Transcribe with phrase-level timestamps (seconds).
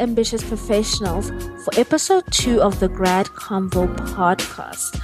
[0.00, 1.28] Ambitious professionals,
[1.62, 4.96] for episode two of the Grad Convo podcast,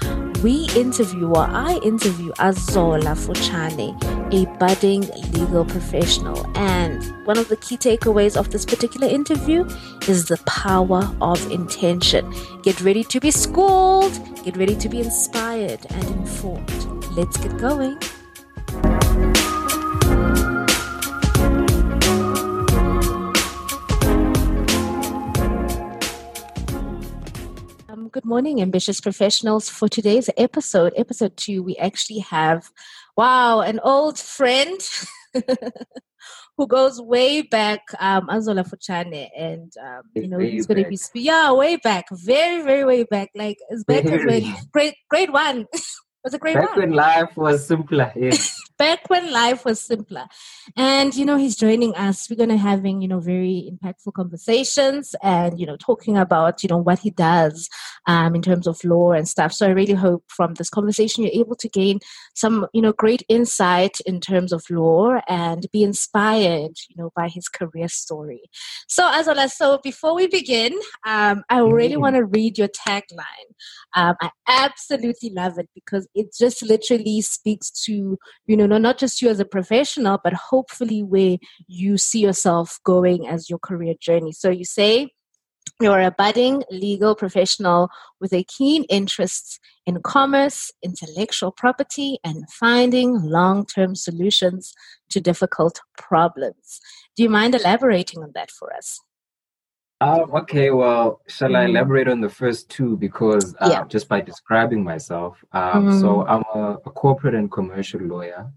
[0.43, 3.93] we interview, or I interview Azola Futshane,
[4.33, 6.51] a budding legal professional.
[6.57, 9.65] And one of the key takeaways of this particular interview
[10.09, 12.33] is the power of intention.
[12.63, 16.71] Get ready to be schooled, get ready to be inspired and informed.
[17.15, 17.99] Let's get going.
[28.17, 29.69] Good morning, ambitious professionals.
[29.69, 32.71] For today's episode, episode two, we actually have,
[33.15, 34.81] wow, an old friend
[36.57, 40.99] who goes way back, um, Azola Futshane, and um, you know he's going to be,
[41.13, 45.67] yeah, way back, very, very way back, like as back as when grade grade one.
[46.25, 46.79] was a grade back one?
[46.79, 48.15] when life was simpler.
[48.17, 50.27] Yes back when life was simpler.
[50.77, 52.29] And, you know, he's joining us.
[52.29, 56.69] We're going to having, you know, very impactful conversations and, you know, talking about, you
[56.69, 57.69] know, what he does
[58.07, 59.53] um, in terms of law and stuff.
[59.53, 62.01] So I really hope from this conversation you're able to gain
[62.35, 67.29] some, you know, great insight in terms of law and be inspired, you know, by
[67.29, 68.43] his career story.
[68.89, 72.03] So, Azola, so before we begin, um, I really mm-hmm.
[72.03, 73.51] want to read your tagline.
[73.95, 78.99] Um, I absolutely love it because it just literally speaks to, you know, know not
[78.99, 81.37] just you as a professional but hopefully where
[81.67, 85.09] you see yourself going as your career journey so you say
[85.81, 93.21] you're a budding legal professional with a keen interest in commerce, intellectual property, and finding
[93.23, 94.73] long term solutions
[95.11, 96.81] to difficult problems.
[97.15, 99.01] Do you mind elaborating on that for us?
[100.01, 101.57] Um, okay, well, shall mm.
[101.57, 102.97] I elaborate on the first two?
[102.97, 103.85] Because uh, yeah.
[103.89, 106.01] just by describing myself, um, mm.
[106.01, 108.51] so I'm a, a, corporate and commercial lawyer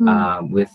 [0.00, 0.08] mm.
[0.08, 0.70] um, with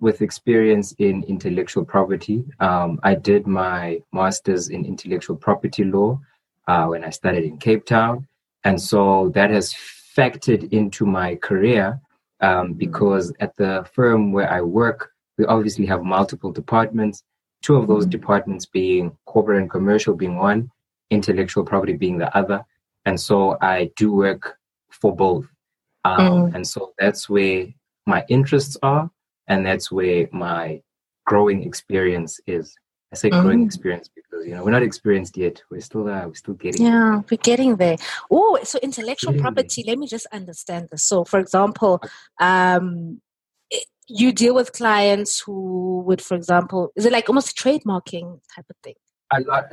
[0.00, 2.44] with experience in intellectual property.
[2.60, 6.20] Um, I did my master's in intellectual property law
[6.68, 8.26] uh, when I studied in Cape Town,
[8.64, 9.74] and so that has
[10.16, 12.00] factored into my career
[12.40, 17.24] um, because at the firm where I work, we obviously have multiple departments
[17.62, 18.10] two of those mm-hmm.
[18.10, 20.70] departments being corporate and commercial being one,
[21.10, 22.64] intellectual property being the other.
[23.06, 24.58] And so I do work
[24.90, 25.46] for both.
[26.04, 26.54] Um, mm.
[26.54, 27.68] And so that's where
[28.06, 29.10] my interests are,
[29.48, 30.82] and that's where my
[31.26, 32.74] growing experience is.
[33.12, 33.66] I say growing mm.
[33.66, 35.62] experience because you know we're not experienced yet.
[35.70, 36.86] We're still uh, we're still getting.
[36.86, 37.24] Yeah, there.
[37.30, 37.96] we're getting there.
[38.30, 39.84] Oh, so intellectual property.
[39.86, 41.02] Let me just understand this.
[41.02, 42.00] So, for example,
[42.40, 43.20] um,
[44.08, 48.76] you deal with clients who would, for example, is it like almost trademarking type of
[48.82, 48.94] thing?
[49.32, 49.64] A lot.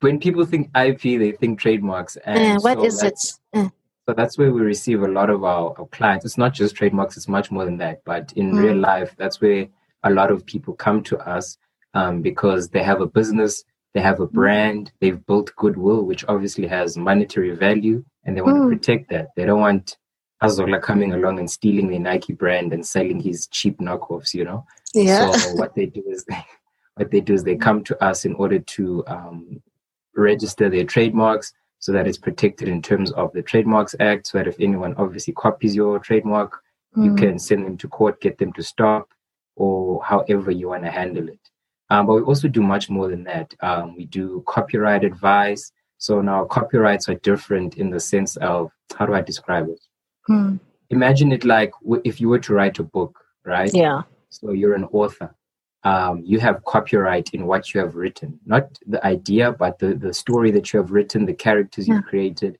[0.00, 2.16] When people think IP, they think trademarks.
[2.16, 3.18] And uh, what so is it?
[3.54, 3.68] Uh.
[4.08, 6.24] So that's where we receive a lot of our, our, clients.
[6.24, 8.02] It's not just trademarks; it's much more than that.
[8.04, 8.62] But in mm.
[8.62, 9.66] real life, that's where
[10.04, 11.58] a lot of people come to us
[11.94, 13.64] um, because they have a business,
[13.94, 14.32] they have a mm.
[14.32, 18.70] brand, they've built goodwill, which obviously has monetary value, and they want mm.
[18.70, 19.28] to protect that.
[19.34, 19.96] They don't want
[20.42, 24.66] Azola coming along and stealing the Nike brand and selling his cheap knockoffs, you know?
[24.94, 25.32] Yeah.
[25.32, 26.44] So what they do is they,
[26.94, 29.62] what they do is they come to us in order to um,
[30.14, 31.52] register their trademarks
[31.86, 35.32] so that it's protected in terms of the Trademarks Act, so that if anyone obviously
[35.32, 36.60] copies your trademark,
[36.96, 37.04] mm.
[37.04, 39.08] you can send them to court, get them to stop,
[39.54, 41.38] or however you want to handle it.
[41.88, 43.54] Um, but we also do much more than that.
[43.60, 45.70] Um, we do copyright advice.
[45.98, 49.78] So now copyrights are different in the sense of how do I describe it?
[50.26, 50.56] Hmm.
[50.90, 51.70] Imagine it like
[52.02, 53.72] if you were to write a book, right?
[53.72, 54.02] Yeah.
[54.30, 55.32] So you're an author.
[55.86, 60.12] Um, you have copyright in what you have written, not the idea, but the, the
[60.12, 62.58] story that you have written, the characters you've created.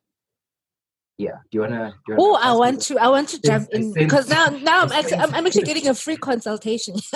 [1.19, 1.39] Yeah.
[1.51, 1.95] Do you wanna?
[2.19, 2.99] oh, I want to.
[2.99, 5.95] I want to jump in because now, now I'm actually, I'm, I'm actually getting a
[5.95, 6.99] free consultation.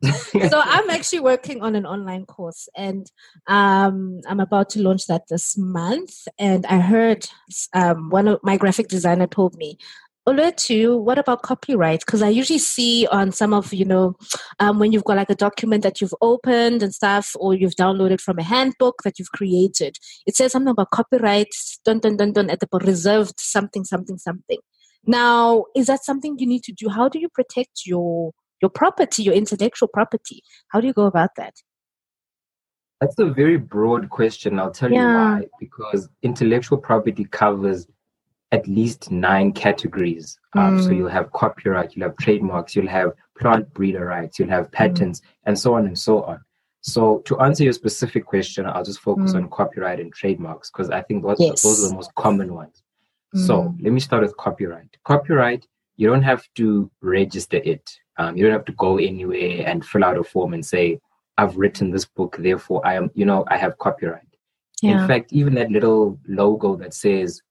[0.00, 3.08] so I'm actually working on an online course, and
[3.46, 6.26] um, I'm about to launch that this month.
[6.38, 7.28] And I heard
[7.74, 9.78] um, one of my graphic designer told me,
[10.28, 12.00] Olwethu, what about copyright?
[12.00, 14.14] Because I usually see on some of, you know,
[14.60, 18.20] um, when you've got like a document that you've opened and stuff, or you've downloaded
[18.20, 19.96] from a handbook that you've created,
[20.26, 21.48] it says something about copyright,
[21.82, 24.58] dun dun dun dun, at the reserved something, something, something.
[25.06, 26.90] Now, is that something you need to do?
[26.90, 30.42] How do you protect your your property, your intellectual property?
[30.68, 31.54] How do you go about that?
[33.00, 34.58] That's a very broad question.
[34.58, 34.98] I'll tell yeah.
[34.98, 35.46] you why.
[35.58, 37.86] Because intellectual property covers
[38.50, 40.38] at least nine categories.
[40.54, 40.96] Um, So mm.
[40.96, 45.24] you'll have copyright, you'll have trademarks, you'll have plant breeder rights, you'll have patents, mm.
[45.44, 46.40] and so on and so on.
[46.80, 49.36] So to answer your specific question, I'll just focus mm.
[49.36, 51.62] on copyright and trademarks because I think those, yes.
[51.62, 52.82] those are the most common ones.
[53.34, 53.82] So mm.
[53.82, 54.96] let me start with copyright.
[55.04, 55.66] Copyright,
[55.96, 57.90] you don't have to register it.
[58.16, 60.98] Um, you don't have to go anywhere and fill out a form and say,
[61.36, 64.22] I've written this book, therefore I am, you know, I have copyright.
[64.82, 65.02] Yeah.
[65.02, 67.42] In fact, even that little logo that says,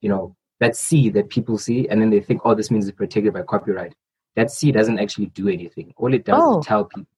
[0.00, 2.96] you know, that C that people see, and then they think, oh, this means it's
[2.96, 3.94] protected by copyright.
[4.34, 5.92] That C doesn't actually do anything.
[5.96, 6.58] All it does oh.
[6.60, 7.08] is tell people.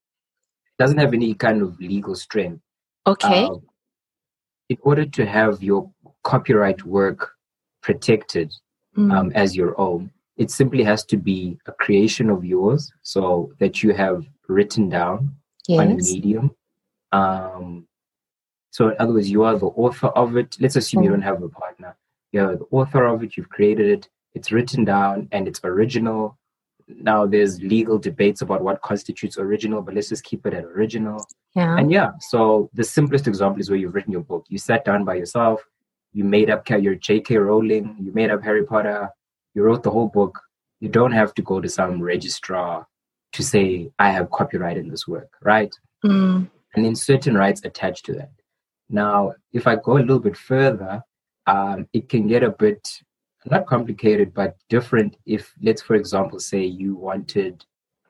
[0.66, 2.62] It doesn't have any kind of legal strength.
[3.06, 3.44] Okay.
[3.44, 3.56] Uh,
[4.68, 5.90] in order to have your
[6.24, 7.32] copyright work
[7.80, 8.52] protected
[8.96, 9.12] mm.
[9.12, 13.82] um, as your own, it simply has to be a creation of yours, so that
[13.82, 15.34] you have written down
[15.66, 15.80] yes.
[15.80, 16.54] on a medium.
[17.12, 17.88] Um,
[18.70, 20.56] so, in other words, you are the author of it.
[20.60, 21.14] Let's assume you mm.
[21.14, 21.96] don't have a partner.
[22.32, 23.36] You're the author of it.
[23.36, 24.08] You've created it.
[24.34, 26.38] It's written down and it's original.
[26.86, 31.24] Now, there's legal debates about what constitutes original, but let's just keep it at original.
[31.54, 31.76] Yeah.
[31.76, 34.46] And yeah, so the simplest example is where you've written your book.
[34.48, 35.62] You sat down by yourself.
[36.12, 37.36] You made up your J.K.
[37.36, 37.96] Rowling.
[38.00, 39.10] You made up Harry Potter.
[39.54, 40.40] You wrote the whole book.
[40.80, 42.86] You don't have to go to some registrar
[43.32, 45.74] to say, I have copyright in this work, right?
[46.04, 46.48] Mm.
[46.74, 48.30] And then certain rights attached to that.
[48.88, 51.02] Now, if I go a little bit further,
[51.48, 52.86] um, it can get a bit
[53.46, 55.16] not complicated, but different.
[55.26, 57.64] If, let's, for example, say you wanted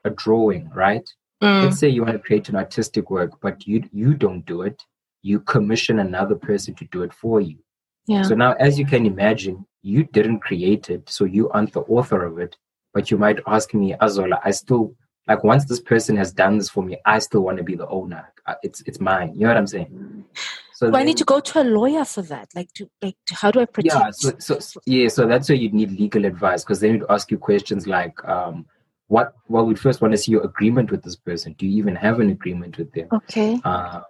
[0.05, 1.09] a drawing, right?
[1.43, 1.65] Mm.
[1.65, 4.83] Let's say you want to create an artistic work, but you you don't do it.
[5.23, 7.59] You commission another person to do it for you.
[8.07, 8.23] Yeah.
[8.23, 12.25] So now, as you can imagine, you didn't create it, so you aren't the author
[12.25, 12.57] of it.
[12.93, 14.95] But you might ask me, Azola, I still
[15.29, 17.87] like once this person has done this for me, I still want to be the
[17.89, 18.33] owner.
[18.47, 19.35] Uh, it's it's mine.
[19.35, 20.25] You know what I'm saying?
[20.79, 22.51] So do then, I need to go to a lawyer for that?
[22.55, 23.97] Like, to, like, to, how do I protect?
[23.97, 27.05] Yeah, so, so, so yeah, so that's where you need legal advice because they would
[27.11, 28.65] ask you questions like, um,
[29.09, 29.35] what?
[29.49, 31.57] Well, we first want to see your agreement with this person.
[31.59, 33.09] Do you even have an agreement with them?
[33.13, 33.61] Okay.
[33.65, 34.03] Uh,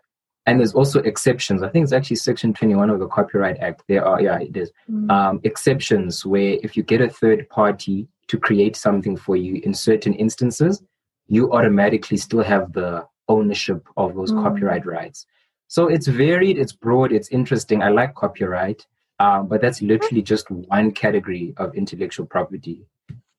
[0.45, 1.63] and there's also exceptions.
[1.63, 3.85] I think it's actually Section 21 of the Copyright Act.
[3.89, 4.71] There are, yeah, it is.
[4.91, 5.11] Mm.
[5.11, 9.73] Um, exceptions where if you get a third party to create something for you in
[9.73, 10.83] certain instances,
[11.29, 14.43] you automatically still have the ownership of those mm.
[14.43, 15.25] copyright rights.
[15.69, 17.83] So it's varied, it's broad, it's interesting.
[17.83, 18.87] I like copyright,
[19.21, 22.87] um, but that's literally just one category of intellectual property.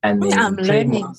[0.04, 1.14] And then I'm learning.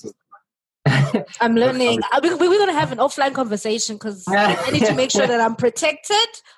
[1.41, 2.01] I'm learning.
[2.23, 5.57] We're going to have an offline conversation because I need to make sure that I'm
[5.57, 6.17] protected.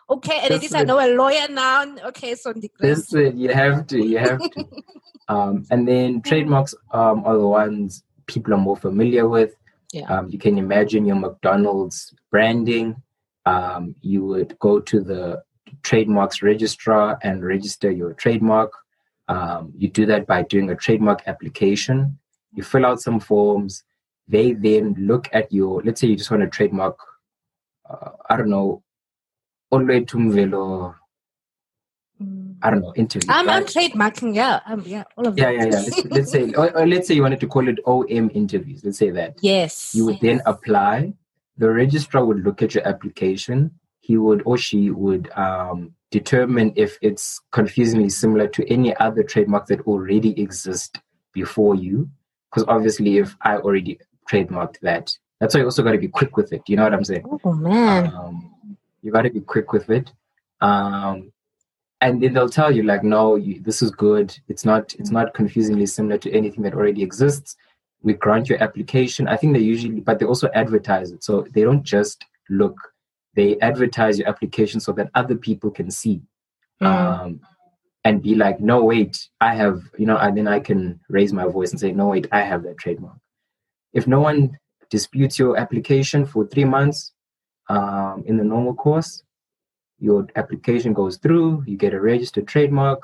[0.08, 1.96] Okay, and at least I know a lawyer now.
[2.06, 4.68] Okay, so listen, you have to, you have to.
[5.28, 9.54] um, and then trademarks um, are the ones people are more familiar with.
[9.92, 10.04] Yeah.
[10.04, 13.02] Um, you can imagine your McDonald's branding.
[13.44, 15.42] Um, you would go to the
[15.82, 18.72] trademarks registrar and register your trademark.
[19.28, 22.18] Um, you do that by doing a trademark application.
[22.54, 23.82] You fill out some forms.
[24.28, 26.96] They then look at your, let's say you just want to trademark,
[27.88, 28.82] uh, I don't know,
[29.72, 30.94] Olwe
[32.62, 33.28] I don't know, interview.
[33.32, 34.60] I'm, I'm trademarking, yeah.
[34.66, 35.54] Um, yeah, all of yeah, that.
[35.54, 38.30] Yeah, yeah, let's, let's say, or, or, let's say you wanted to call it OM
[38.34, 38.84] interviews.
[38.84, 39.36] Let's say that.
[39.40, 39.94] Yes.
[39.94, 40.22] You would yes.
[40.22, 41.14] then apply.
[41.58, 43.70] The registrar would look at your application.
[44.00, 49.66] He would or she would um, determine if it's confusingly similar to any other trademark
[49.66, 50.98] that already exist
[51.32, 52.08] before you.
[52.50, 53.98] Because obviously, if I already
[54.30, 56.62] trademarked that, that's why you also got to be quick with it.
[56.66, 57.24] You know what I'm saying?
[57.44, 58.06] Oh man.
[58.08, 60.12] Um, you got to be quick with it.
[60.60, 61.32] Um,
[62.02, 65.32] and then they'll tell you like no you, this is good it's not it's not
[65.34, 67.56] confusingly similar to anything that already exists
[68.02, 71.22] we grant your application i think they usually but they also advertise it.
[71.24, 72.76] So they don't just look
[73.34, 76.22] they advertise your application so that other people can see.
[76.82, 76.86] Mm.
[76.86, 77.40] um,
[78.04, 81.46] and be like no wait i have you know and then i can raise my
[81.46, 83.16] voice and say no wait i have that trademark.
[83.92, 84.58] If no one
[84.90, 87.12] disputes your application for three months
[87.68, 89.22] um, in the normal course
[90.02, 93.00] your application goes through, you get a registered trademark,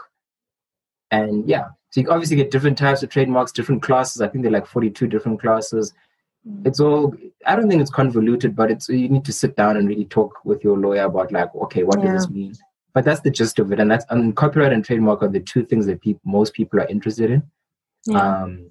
[1.13, 4.21] and yeah, so you obviously get different types of trademarks, different classes.
[4.21, 5.95] I think they're like 42 different classes.
[6.47, 6.67] Mm.
[6.67, 7.15] It's all,
[7.47, 10.45] I don't think it's convoluted, but it's, you need to sit down and really talk
[10.45, 12.13] with your lawyer about like, okay, what yeah.
[12.13, 12.55] does this mean?
[12.93, 13.81] But that's the gist of it.
[13.81, 16.87] And that's, and copyright and trademark are the two things that people, most people are
[16.87, 17.43] interested in.
[18.07, 18.43] Yeah.
[18.43, 18.71] Um,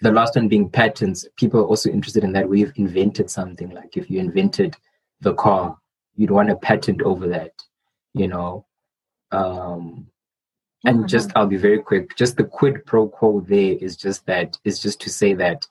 [0.00, 1.26] the last one being patents.
[1.36, 2.48] People are also interested in that.
[2.48, 4.76] We've invented something like if you invented
[5.20, 5.76] the car,
[6.14, 7.52] you'd want a patent over that,
[8.14, 8.64] you know.
[9.32, 10.06] Um,
[10.88, 11.06] and mm-hmm.
[11.06, 12.16] just I'll be very quick.
[12.16, 15.66] Just the quid pro quo there is just that is just to say that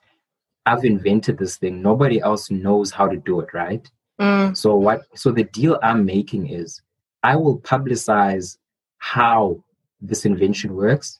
[0.64, 1.82] I've invented this thing.
[1.82, 3.84] Nobody else knows how to do it, right?
[4.20, 4.56] Mm.
[4.56, 5.02] So what?
[5.14, 6.80] So the deal I'm making is
[7.24, 8.58] I will publicize
[8.98, 9.62] how
[10.00, 11.18] this invention works.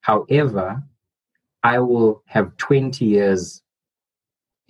[0.00, 0.82] However,
[1.62, 3.62] I will have 20 years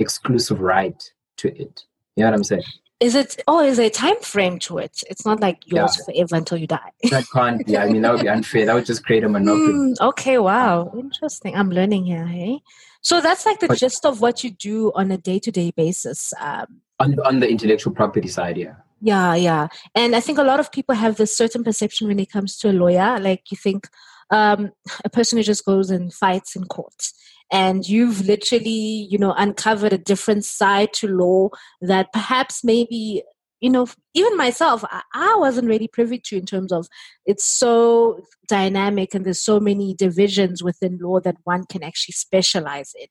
[0.00, 1.00] exclusive right
[1.36, 1.84] to it.
[2.16, 2.62] You know what I'm saying?
[3.00, 3.42] Is it?
[3.48, 5.02] Oh, is there a time frame to it?
[5.10, 6.04] It's not like yours yeah.
[6.04, 6.90] forever until you die.
[7.10, 7.76] that can't be.
[7.76, 8.66] I mean, that would be unfair.
[8.66, 9.72] That would just create a monopoly.
[9.72, 10.38] Mm, okay.
[10.38, 10.92] Wow.
[10.96, 11.56] Interesting.
[11.56, 12.26] I'm learning here.
[12.26, 12.60] Hey.
[13.00, 15.72] So that's like the but, gist of what you do on a day to day
[15.72, 16.32] basis.
[16.40, 18.74] Um, on, on the intellectual property side, yeah.
[19.00, 19.68] Yeah, yeah.
[19.94, 22.70] And I think a lot of people have this certain perception when it comes to
[22.70, 23.18] a lawyer.
[23.20, 23.88] Like you think
[24.34, 24.72] um,
[25.04, 27.12] a person who just goes and fights in court.
[27.52, 31.50] And you've literally, you know, uncovered a different side to law
[31.80, 33.22] that perhaps maybe
[33.60, 36.86] you know, even myself, I, I, wasn't really privy to in terms of
[37.24, 42.92] it's so dynamic and there's so many divisions within law that one can actually specialize
[43.00, 43.06] in.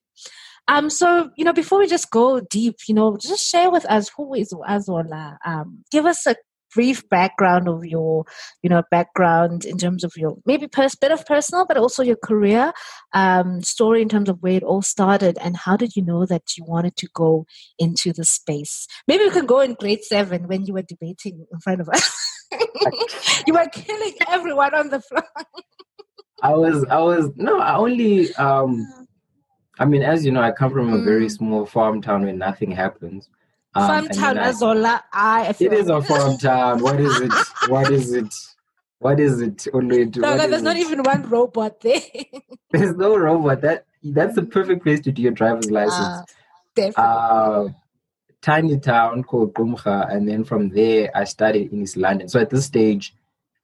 [0.68, 4.10] Um, so you know, before we just go deep, you know, just share with us
[4.16, 5.38] who is Azola.
[5.44, 6.36] Um, give us a
[6.74, 8.24] brief background of your
[8.62, 12.16] you know background in terms of your maybe pers- bit of personal but also your
[12.16, 12.72] career
[13.14, 16.56] um, story in terms of where it all started and how did you know that
[16.56, 17.46] you wanted to go
[17.78, 18.86] into the space?
[19.06, 22.20] Maybe we can go in grade seven when you were debating in front of us.
[23.46, 25.24] You were killing everyone on the floor.
[26.42, 28.86] I was i was no i only um
[29.78, 31.30] i mean as you know i come from a very mm.
[31.30, 33.30] small farm town where nothing happens
[33.74, 35.02] um, farm town Azola.
[35.12, 36.82] I it is a farm town.
[36.82, 37.32] What is it?
[37.68, 38.34] What is it?
[38.98, 39.66] What is it?
[39.72, 42.00] Only no, no, there's not even one robot there.
[42.70, 43.60] there's no robot.
[43.60, 46.06] That that's the perfect place to do your driver's ah, license.
[46.06, 46.22] Uh,
[46.74, 46.94] definitely.
[47.04, 47.68] Uh,
[48.42, 52.28] tiny town called Gumcha, and then from there I studied in East London.
[52.28, 53.14] So at this stage,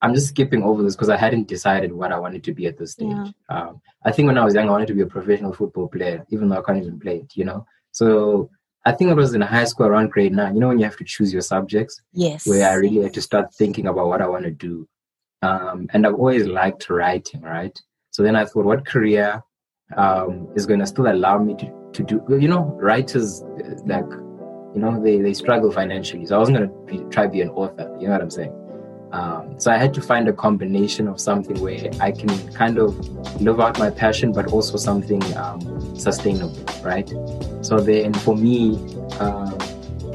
[0.02, 2.78] I'm just skipping over this because I hadn't decided what I wanted to be at
[2.78, 3.08] this stage.
[3.10, 3.30] Yeah.
[3.48, 6.24] Um, I think when I was young, I wanted to be a professional football player,
[6.30, 7.32] even though I can't even play it.
[7.34, 8.50] You know, so
[8.86, 10.54] I think it was in high school around grade nine.
[10.54, 12.00] You know when you have to choose your subjects.
[12.12, 12.46] Yes.
[12.46, 14.88] Where I really had to start thinking about what I want to do,
[15.42, 17.78] um, and I've always liked writing, right?
[18.10, 19.42] So then I thought, what career
[19.96, 22.22] um, is going to still allow me to to do?
[22.28, 23.42] You know, writers
[23.84, 24.10] like
[24.74, 27.50] you know they they struggle financially, so I wasn't going to try to be an
[27.50, 27.94] author.
[28.00, 28.59] You know what I'm saying?
[29.12, 32.96] Um, so I had to find a combination of something where I can kind of
[33.40, 35.60] live out my passion, but also something um,
[35.98, 37.08] sustainable, right?
[37.62, 38.78] So then for me,
[39.18, 39.50] uh,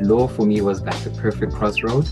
[0.01, 2.09] law for me was like the perfect crossroad.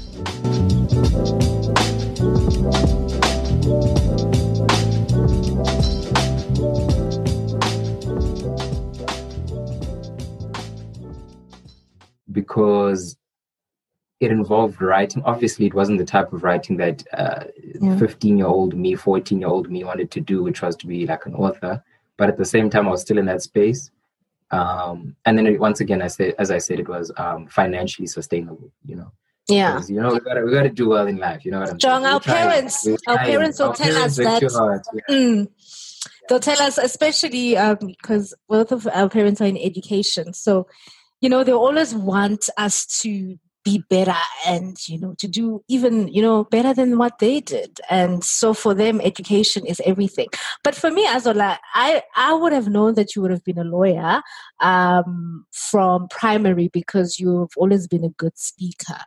[12.31, 13.15] Because
[14.19, 15.21] it involved writing.
[15.25, 17.03] Obviously, it wasn't the type of writing that
[17.81, 20.87] 15 uh, year old me, 14 year old me wanted to do, which was to
[20.87, 21.83] be like an author.
[22.17, 23.91] But at the same time, I was still in that space.
[24.51, 28.07] Um, and then it, once again, I said, as I said, it was um, financially
[28.07, 29.11] sustainable, you know.
[29.49, 29.81] Yeah.
[29.89, 31.43] You know, we gotta we gotta do well in life.
[31.43, 32.05] You know what I'm saying?
[32.05, 34.83] our parents, our parents will our tell parents us that.
[34.93, 35.15] Yeah.
[35.15, 35.47] mm,
[36.29, 40.67] they'll tell us, especially um, because both of our parents are in education, so
[41.19, 44.15] you know they always want us to be better
[44.45, 48.53] and you know to do even you know better than what they did and so
[48.53, 50.27] for them education is everything
[50.63, 53.63] but for me azola i i would have known that you would have been a
[53.63, 54.21] lawyer
[54.59, 58.99] um, from primary because you've always been a good speaker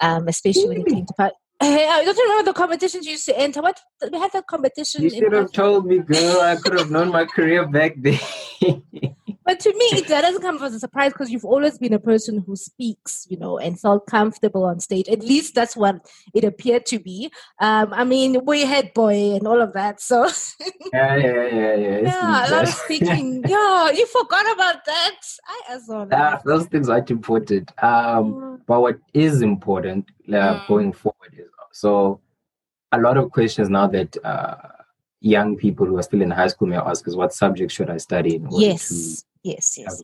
[0.00, 3.38] um, especially when it came to Hey, I don't remember the competitions you used to
[3.38, 3.62] enter.
[3.62, 3.80] What
[4.10, 5.02] we had that competition.
[5.02, 6.40] You should have told me, girl.
[6.40, 8.18] I could have known my career back then.
[9.44, 12.42] but to me, it doesn't come as a surprise because you've always been a person
[12.46, 15.06] who speaks, you know, and felt comfortable on stage.
[15.08, 15.96] At least that's what
[16.32, 17.30] it appeared to be.
[17.60, 20.00] Um, I mean, we had boy and all of that.
[20.00, 20.24] So
[20.92, 21.98] yeah, yeah, yeah, yeah.
[22.02, 23.44] yeah, a lot of speaking.
[23.48, 25.16] yeah, you forgot about that.
[25.46, 26.08] I as well.
[26.10, 27.70] Yeah, those things aren't important.
[27.82, 30.66] Um, but what is important uh, mm.
[30.66, 32.20] going forward is so
[32.92, 34.16] a lot of questions now that.
[34.24, 34.56] Uh,
[35.20, 37.96] young people who are still in high school may ask is what subject should I
[37.96, 40.02] study in yes yes, yes, yes.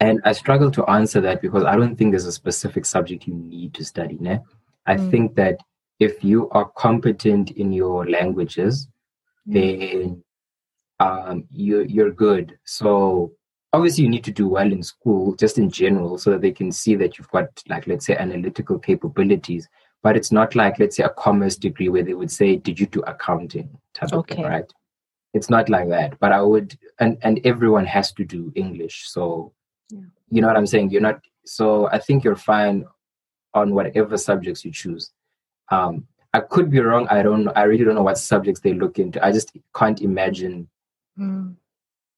[0.00, 3.34] And I struggle to answer that because I don't think there's a specific subject you
[3.34, 4.16] need to study.
[4.20, 4.38] Ne?
[4.86, 5.10] I mm.
[5.10, 5.58] think that
[5.98, 8.88] if you are competent in your languages,
[9.48, 9.54] mm.
[9.54, 10.22] then
[11.00, 12.56] um, you, you're good.
[12.64, 13.32] So
[13.72, 16.70] obviously you need to do well in school, just in general, so that they can
[16.70, 19.68] see that you've got, like, let's say, analytical capabilities.
[20.02, 22.86] But it's not like, let's say, a commerce degree where they would say, "Did you
[22.86, 24.34] do accounting?" type okay.
[24.34, 24.72] of thing, right?
[25.38, 26.18] It's not like that.
[26.18, 28.96] But i would and and everyone has to do english.
[29.14, 29.52] So
[29.90, 30.08] yeah.
[30.30, 30.90] you know what i'm saying?
[30.90, 32.84] You're not so i think you're fine
[33.54, 35.10] on whatever subjects you choose.
[35.70, 37.06] Um i could be wrong.
[37.08, 39.24] I don't i really don't know what subjects they look into.
[39.24, 40.68] I just can't imagine
[41.18, 41.54] mm.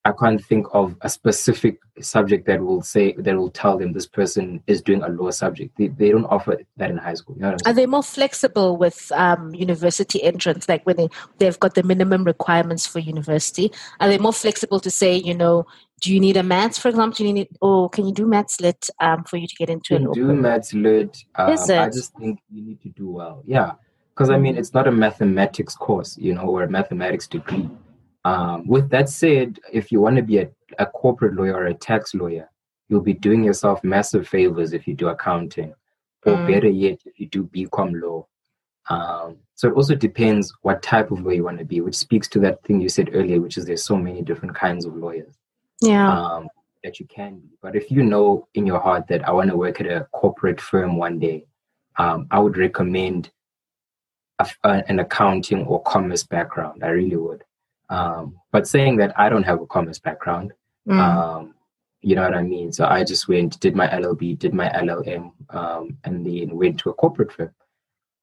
[0.06, 4.06] I can't think of a specific subject that will say that will tell them this
[4.06, 5.76] person is doing a lower subject.
[5.76, 7.36] They, they don't offer that in high school.
[7.36, 10.70] You know Are they more flexible with um, university entrance?
[10.70, 14.90] Like when they they've got the minimum requirements for university, are they more flexible to
[14.90, 15.66] say, you know,
[16.00, 17.18] do you need a maths, for example?
[17.18, 19.96] Do you need, or can you do maths lit um, for you to get into
[19.96, 21.24] an do maths lit.
[21.34, 21.78] Um, is it?
[21.78, 23.42] I just think you need to do well.
[23.44, 23.72] Yeah,
[24.14, 27.68] because I mean, it's not a mathematics course, you know, or a mathematics degree
[28.24, 31.74] um, with that said, if you want to be a a corporate lawyer or a
[31.74, 32.50] tax lawyer,
[32.88, 35.74] you'll be doing yourself massive favors if you do accounting,
[36.24, 36.46] or mm.
[36.46, 38.26] better yet, if you do BCom law.
[38.88, 42.28] Um, so it also depends what type of lawyer you want to be, which speaks
[42.28, 45.34] to that thing you said earlier, which is there's so many different kinds of lawyers.
[45.80, 46.10] Yeah.
[46.10, 46.48] Um,
[46.82, 47.48] that you can be.
[47.60, 50.60] But if you know in your heart that I want to work at a corporate
[50.60, 51.44] firm one day,
[51.98, 53.30] um, I would recommend
[54.38, 56.82] a, an accounting or commerce background.
[56.82, 57.44] I really would.
[57.90, 60.52] Um, but saying that I don't have a commerce background,
[60.88, 60.98] mm.
[60.98, 61.54] um,
[62.00, 62.72] you know what I mean?
[62.72, 66.90] So I just went, did my LLB, did my LLM, um, and then went to
[66.90, 67.50] a corporate firm.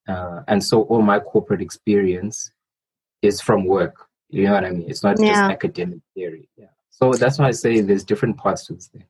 [0.07, 2.51] Uh, and so all my corporate experience
[3.21, 4.07] is from work.
[4.29, 4.89] You know what I mean?
[4.89, 5.27] It's not yeah.
[5.27, 6.49] just academic theory.
[6.57, 6.67] Yeah.
[6.89, 9.03] So that's why I say there's different parts to this thing.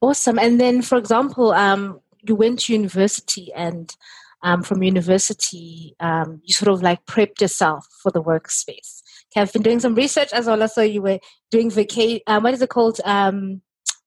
[0.00, 0.38] Awesome.
[0.38, 3.94] And then, for example, um, you went to university and
[4.42, 9.01] um, from university, um, you sort of like prepped yourself for the workspace.
[9.32, 10.66] Okay, I've been doing some research as well.
[10.68, 11.18] So you were
[11.50, 12.20] doing vacation.
[12.26, 13.00] Um, what is it called?
[13.04, 13.62] Um,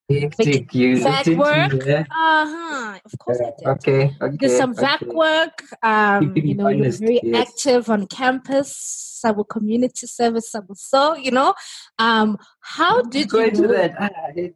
[0.08, 1.74] Vac- vac work.
[1.84, 3.00] Uh huh.
[3.04, 3.68] Of course I did.
[3.68, 4.16] Okay.
[4.22, 4.82] okay Did some okay.
[4.82, 5.64] vac work.
[5.82, 7.50] Um, you know, you're very yes.
[7.50, 9.02] active on campus.
[9.26, 11.56] Our community service, so you know.
[11.98, 13.96] Um, how did Go you into that?
[14.00, 14.10] Ah,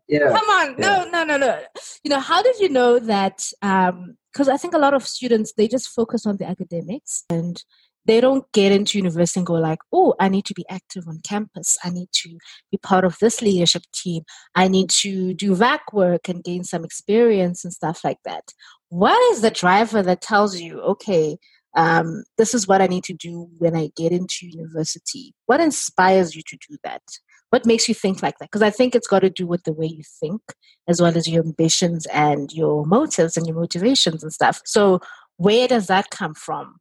[0.08, 0.30] yeah.
[0.30, 1.06] Come on, yeah.
[1.06, 1.60] no, no, no, no.
[2.04, 3.52] You know, how did you know that?
[3.64, 7.64] Um, because I think a lot of students they just focus on the academics and
[8.06, 11.20] they don't get into university and go like, oh, I need to be active on
[11.24, 11.78] campus.
[11.84, 12.38] I need to
[12.72, 14.24] be part of this leadership team.
[14.56, 18.44] I need to do VAC work and gain some experience and stuff like that.
[18.90, 21.38] What is the driver that tells you, okay,
[21.76, 25.34] um, this is what I need to do when I get into university?
[25.46, 27.04] What inspires you to do that?
[27.52, 28.50] What makes you think like that?
[28.50, 30.42] Because I think it's got to do with the way you think,
[30.88, 34.62] as well as your ambitions and your motives and your motivations and stuff.
[34.66, 35.00] So,
[35.38, 36.76] where does that come from?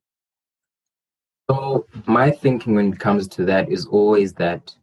[1.51, 4.75] So, my thinking when it comes to that is always that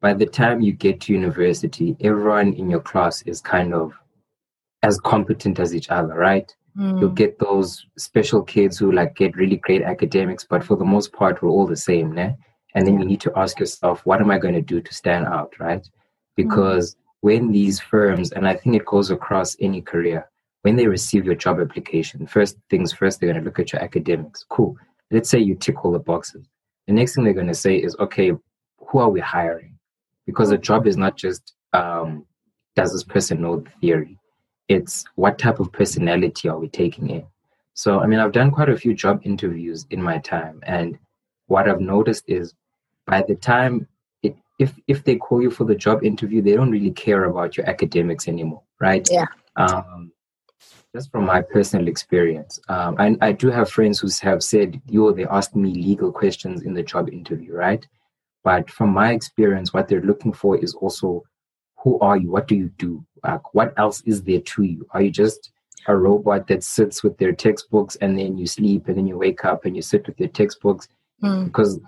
[0.00, 3.92] by the time you get to university, everyone in your class is kind of
[4.82, 6.52] as competent as each other, right?
[6.76, 7.00] Mm.
[7.00, 11.12] You'll get those special kids who like get really great academics, but for the most
[11.12, 12.36] part, we're all the same, né?
[12.74, 15.26] And then you need to ask yourself, what am I going to do to stand
[15.26, 15.88] out, right?
[16.36, 16.98] Because mm.
[17.20, 20.28] when these firms, and I think it goes across any career,
[20.62, 23.82] when they receive your job application, first things first, they're going to look at your
[23.82, 24.44] academics.
[24.48, 24.76] Cool
[25.10, 26.46] let's say you tick all the boxes.
[26.86, 28.32] The next thing they're going to say is, okay,
[28.78, 29.78] who are we hiring?
[30.26, 32.24] Because the job is not just um,
[32.76, 34.18] does this person know the theory?
[34.68, 37.26] It's what type of personality are we taking in?
[37.74, 40.98] So, I mean, I've done quite a few job interviews in my time, and
[41.46, 42.54] what I've noticed is
[43.06, 43.86] by the time
[44.22, 47.56] it, if if they call you for the job interview, they don't really care about
[47.56, 49.08] your academics anymore, right?
[49.10, 49.26] Yeah.
[49.56, 50.12] Um,
[50.94, 55.12] just from my personal experience, um, I, I do have friends who have said, yo,
[55.12, 57.86] they asked me legal questions in the job interview, right?
[58.44, 61.24] But from my experience, what they're looking for is also
[61.78, 62.30] who are you?
[62.30, 63.04] What do you do?
[63.22, 64.86] Like, what else is there to you?
[64.90, 65.52] Are you just
[65.86, 69.44] a robot that sits with their textbooks and then you sleep and then you wake
[69.44, 70.88] up and you sit with your textbooks?
[71.22, 71.46] Mm.
[71.46, 71.80] Because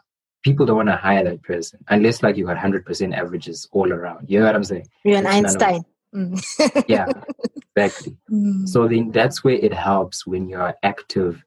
[0.42, 4.30] people don't want to hire that person unless like you got 100% averages all around.
[4.30, 4.86] You know what I'm saying?
[5.04, 5.82] You're an Einstein.
[6.14, 6.84] Mm.
[6.88, 7.06] yeah,
[7.76, 8.16] exactly.
[8.30, 8.68] Mm.
[8.68, 11.44] So then that's where it helps when you're active.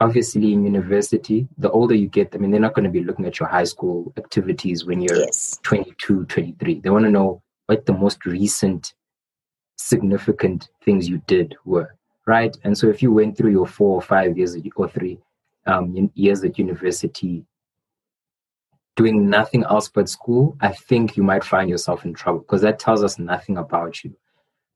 [0.00, 3.26] Obviously, in university, the older you get, I mean, they're not going to be looking
[3.26, 5.58] at your high school activities when you're yes.
[5.64, 6.80] 22, 23.
[6.80, 8.94] They want to know what the most recent
[9.76, 12.56] significant things you did were, right?
[12.62, 15.18] And so if you went through your four or five years or three
[15.66, 17.44] um, years at university
[18.98, 22.80] doing nothing else but school, I think you might find yourself in trouble because that
[22.80, 24.10] tells us nothing about you.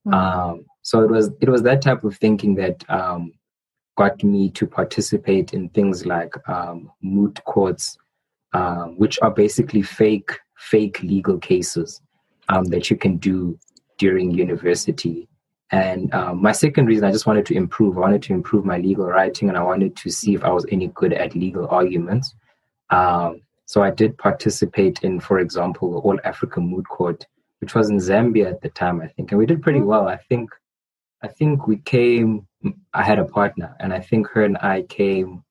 [0.06, 0.14] Mm-hmm.
[0.14, 3.32] Um, so it was it was that type of thinking that um,
[3.96, 7.98] got me to participate in things like um, moot courts,
[8.52, 12.00] um, which are basically fake fake legal cases
[12.48, 13.58] um, that you can do
[13.98, 15.28] during university.
[15.72, 17.96] And um, my second reason, I just wanted to improve.
[17.96, 20.64] I wanted to improve my legal writing, and I wanted to see if I was
[20.70, 22.36] any good at legal arguments.
[22.90, 27.26] Um, so I did participate in, for example, the All Africa Moot Court,
[27.60, 29.86] which was in Zambia at the time, I think, and we did pretty mm.
[29.86, 30.08] well.
[30.08, 30.50] I think,
[31.22, 32.46] I think we came.
[32.92, 35.44] I had a partner, and I think her and I came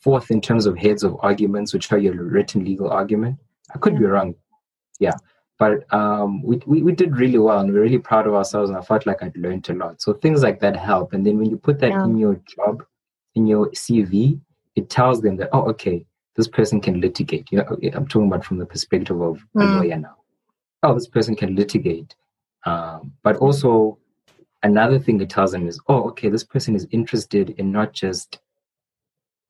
[0.00, 3.38] fourth in terms of heads of arguments, which are your written legal argument.
[3.74, 4.34] I could be wrong,
[4.98, 5.14] yeah,
[5.60, 8.70] but um, we, we we did really well, and we're really proud of ourselves.
[8.70, 10.00] And I felt like I'd learned a lot.
[10.00, 11.12] So things like that help.
[11.12, 12.04] And then when you put that yeah.
[12.04, 12.82] in your job,
[13.34, 14.40] in your CV,
[14.74, 16.06] it tells them that oh, okay,
[16.36, 17.50] this person can litigate.
[17.50, 19.62] You know, I'm talking about from the perspective of mm.
[19.62, 20.16] a lawyer now.
[20.82, 22.14] Oh, this person can litigate.
[22.64, 23.98] Um, but also,
[24.62, 28.40] another thing it tells them is, oh, okay, this person is interested in not just,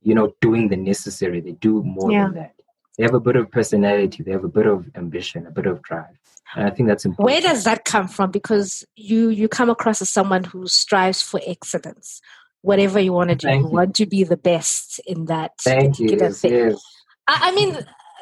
[0.03, 1.41] you know, doing the necessary.
[1.41, 2.25] They do more yeah.
[2.25, 2.55] than that.
[2.97, 5.83] they have a bit of personality, they have a bit of ambition, a bit of
[5.83, 6.19] drive.
[6.55, 7.33] And I think that's important.
[7.33, 8.31] Where does that come from?
[8.31, 12.21] Because you you come across as someone who strives for excellence.
[12.63, 15.97] Whatever you want to do, Thank you, want to be the best in that Thank
[15.97, 16.33] particular you.
[16.33, 16.53] thing.
[16.53, 16.83] Yes.
[17.27, 17.79] I, I mean,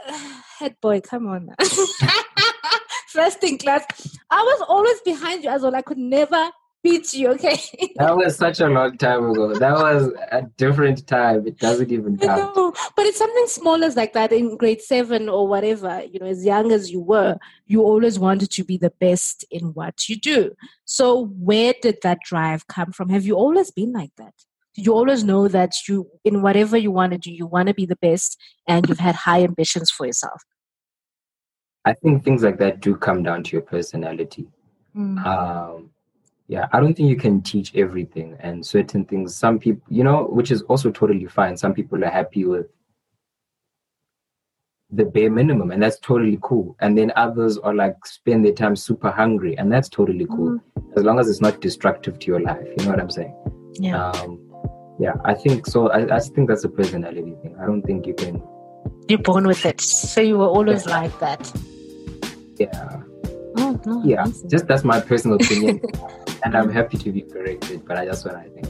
[0.58, 1.54] head boy, come on.
[3.08, 3.84] First in class.
[4.30, 5.74] I was always behind you as well.
[5.74, 6.50] I could never
[6.82, 7.58] beat you, okay?
[7.96, 9.54] that was such a long time ago.
[9.54, 11.46] That was a different time.
[11.46, 12.56] It doesn't even count.
[12.56, 16.26] No, but it's something small as like that in grade seven or whatever, you know,
[16.26, 17.36] as young as you were,
[17.66, 20.52] you always wanted to be the best in what you do.
[20.84, 23.08] So where did that drive come from?
[23.10, 24.34] Have you always been like that?
[24.74, 27.74] Did you always know that you in whatever you want to do, you want to
[27.74, 30.40] be the best and you've had high ambitions for yourself?
[31.84, 34.46] I think things like that do come down to your personality.
[34.94, 35.24] Mm.
[35.24, 35.90] Um,
[36.48, 39.36] yeah i don't think you can teach everything and certain things.
[39.36, 41.56] Some people you know which is also totally fine.
[41.56, 42.66] Some people are happy with
[44.90, 46.74] the bare minimum and that's totally cool.
[46.80, 50.58] And then others are like spend their time super hungry and that's totally cool.
[50.58, 50.98] Mm-hmm.
[50.98, 53.34] as long as it's not destructive to your life you know what i'm saying?
[53.74, 54.10] Yeah.
[54.10, 54.40] Um,
[54.98, 55.90] yeah i think so.
[55.90, 57.54] I, I think that's a personality thing.
[57.60, 58.42] I don't think you can
[59.08, 59.80] you're born with it.
[59.80, 61.00] So you were always yeah.
[61.00, 61.52] like that.
[62.58, 63.02] Yeah.
[63.56, 65.80] Oh, no, yeah just that's my personal opinion
[66.44, 68.68] and I'm happy to be corrected, but I just what I think.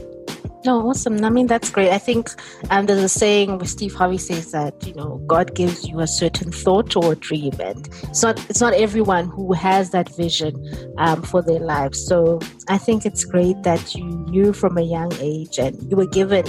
[0.65, 1.23] No, awesome.
[1.23, 1.89] I mean, that's great.
[1.89, 2.29] I think
[2.69, 6.07] um, there's a saying where Steve Harvey says that you know God gives you a
[6.07, 10.53] certain thought or dream, and it's not it's not everyone who has that vision
[10.97, 12.05] um, for their lives.
[12.05, 16.07] So I think it's great that you knew from a young age and you were
[16.07, 16.45] given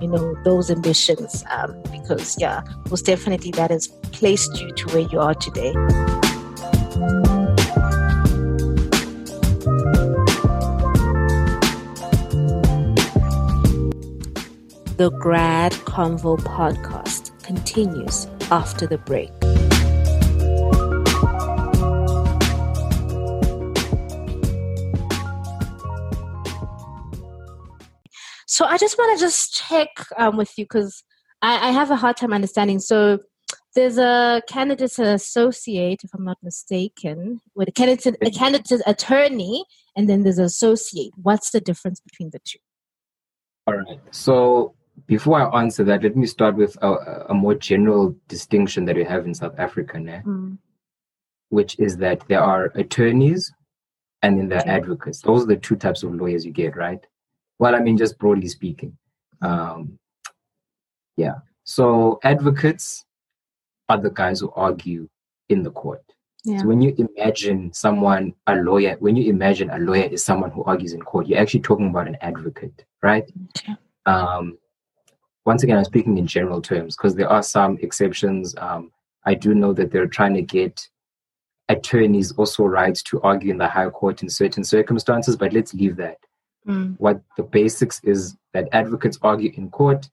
[0.00, 5.08] you know those ambitions um, because yeah, most definitely that has placed you to where
[5.08, 5.72] you are today.
[14.98, 19.30] The Grad Convo podcast continues after the break.
[28.46, 31.02] So I just want to just check um, with you because
[31.40, 32.78] I, I, have a hard time understanding.
[32.78, 33.18] So
[33.74, 39.64] there's a candidate associate, if I'm not mistaken, with a candidate, a candidate attorney,
[39.96, 41.12] and then there's associate.
[41.16, 42.58] What's the difference between the two?
[43.66, 44.00] All right.
[44.10, 44.74] So
[45.06, 49.04] before I answer that, let me start with a, a more general distinction that we
[49.04, 50.58] have in South Africa now, mm.
[51.48, 53.52] which is that there are attorneys
[54.22, 55.20] and then there are advocates.
[55.20, 57.04] Those are the two types of lawyers you get, right?
[57.58, 58.96] Well, I mean, just broadly speaking.
[59.40, 59.98] Um,
[61.16, 61.36] yeah.
[61.64, 63.04] So advocates
[63.88, 65.08] are the guys who argue
[65.48, 66.02] in the court.
[66.44, 66.58] Yeah.
[66.58, 70.64] So when you imagine someone, a lawyer, when you imagine a lawyer is someone who
[70.64, 73.30] argues in court, you're actually talking about an advocate, right?
[73.58, 73.74] Okay.
[74.06, 74.58] Um,
[75.44, 78.54] once again, I'm speaking in general terms because there are some exceptions.
[78.58, 78.92] Um,
[79.24, 80.88] I do know that they're trying to get
[81.68, 85.96] attorneys also rights to argue in the high court in certain circumstances, but let's leave
[85.96, 86.18] that.
[86.66, 86.96] Mm.
[86.98, 90.08] What the basics is that advocates argue in court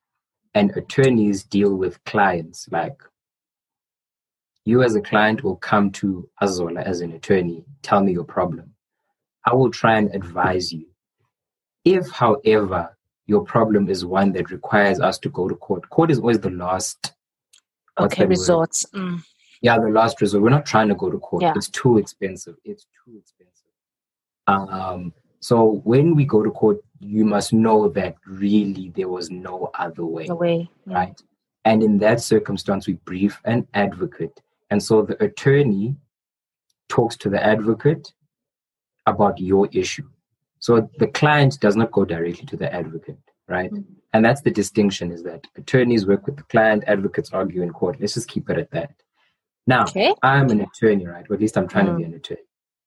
[0.53, 2.67] and attorneys deal with clients.
[2.71, 2.97] Like
[4.65, 8.73] you, as a client, will come to Azola as an attorney, tell me your problem.
[9.45, 10.87] I will try and advise you.
[11.85, 12.95] If, however,
[13.29, 15.87] your problem is one that requires us to go to court.
[15.91, 17.13] Court is always the last.
[17.99, 18.87] Okay, resorts.
[18.93, 19.23] Mm.
[19.61, 20.41] Yeah, the last resort.
[20.41, 21.43] We're not trying to go to court.
[21.43, 21.53] Yeah.
[21.55, 22.55] It's too expensive.
[22.65, 23.73] It's too expensive.
[24.47, 29.69] Um, so when we go to court, you must know that really there was no
[29.77, 30.25] other way.
[30.25, 30.67] No way.
[30.87, 30.93] Yeah.
[30.93, 31.21] Right.
[31.65, 34.41] And in that circumstance, we brief an advocate.
[34.71, 35.95] And so the attorney
[36.87, 38.11] talks to the advocate
[39.05, 40.07] about your issue.
[40.59, 43.71] So the client does not go directly to the advocate, right?
[43.71, 43.93] Mm-hmm.
[44.13, 47.97] And that's the distinction is that attorneys work with the client, advocates argue in court.
[47.99, 48.93] Let's just keep it at that.
[49.67, 50.13] Now, okay.
[50.23, 51.25] I'm an attorney, right?
[51.29, 51.93] Or at least I'm trying mm-hmm.
[51.93, 52.41] to be an attorney.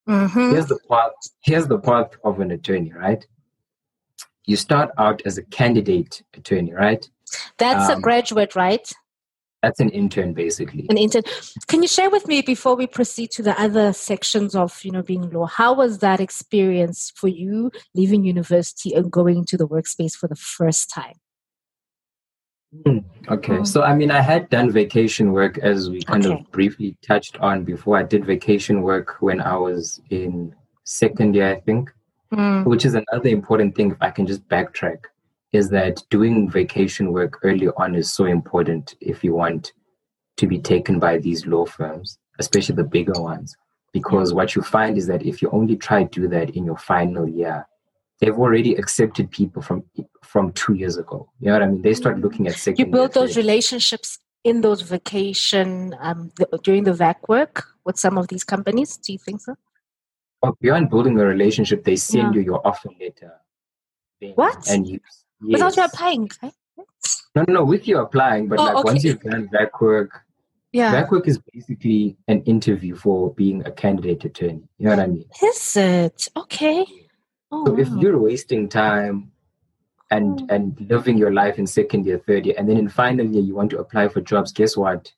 [0.08, 0.50] Mm-hmm.
[0.50, 1.12] Here's the path.
[1.42, 3.24] Here's the path of an attorney, right?
[4.46, 7.08] You start out as a candidate attorney, right?
[7.58, 8.92] That's um, a graduate, right?
[9.62, 10.86] That's an intern, basically.
[10.90, 11.22] An intern.
[11.68, 15.02] Can you share with me before we proceed to the other sections of you know
[15.02, 15.46] being law?
[15.46, 20.34] How was that experience for you leaving university and going into the workspace for the
[20.34, 21.14] first time?
[22.86, 23.64] Mm, okay, oh.
[23.64, 26.40] so I mean, I had done vacation work as we kind okay.
[26.40, 27.98] of briefly touched on before.
[27.98, 31.92] I did vacation work when I was in second year, I think,
[32.32, 32.64] mm.
[32.64, 33.92] which is another important thing.
[33.92, 35.04] If I can just backtrack,
[35.52, 39.72] is that doing vacation work early on is so important if you want
[40.38, 43.54] to be taken by these law firms, especially the bigger ones.
[43.92, 46.78] Because what you find is that if you only try to do that in your
[46.78, 47.66] final year,
[48.20, 49.84] they've already accepted people from
[50.22, 51.28] from two years ago.
[51.40, 51.82] You know what I mean?
[51.82, 52.78] They start looking at second.
[52.78, 58.16] You build those relationships in those vacation um, the, during the vac work with some
[58.16, 58.96] of these companies?
[58.96, 59.54] Do you think so?
[60.42, 62.40] Well, beyond building a relationship, they send yeah.
[62.40, 63.34] you your offer letter.
[64.34, 64.68] What?
[64.68, 65.00] And you
[65.44, 65.60] yes.
[65.60, 66.30] without you applying?
[67.34, 68.82] No, no, no, with you applying, but oh, like okay.
[68.84, 70.22] once you've done vac work,
[70.72, 70.92] yeah.
[70.92, 74.62] vac work is basically an interview for being a candidate attorney.
[74.78, 75.24] You know what I mean?
[75.42, 76.84] Is it okay?
[77.50, 77.78] Oh, so wow.
[77.78, 79.32] if you're wasting time
[80.10, 80.54] and oh.
[80.54, 83.54] and living your life in second year, third year, and then in final year you
[83.54, 85.12] want to apply for jobs, guess what?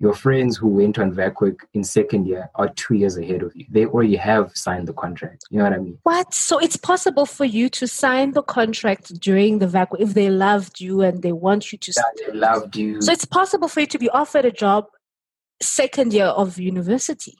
[0.00, 3.54] Your friends who went on vac work in second year are two years ahead of
[3.54, 3.66] you.
[3.68, 5.44] They already have signed the contract.
[5.50, 5.98] You know what I mean?
[6.04, 6.32] What?
[6.32, 10.80] So it's possible for you to sign the contract during the vac if they loved
[10.80, 11.92] you and they want you to.
[11.94, 13.02] Yeah, they loved you.
[13.02, 14.86] So it's possible for you to be offered a job
[15.60, 17.36] second year of university.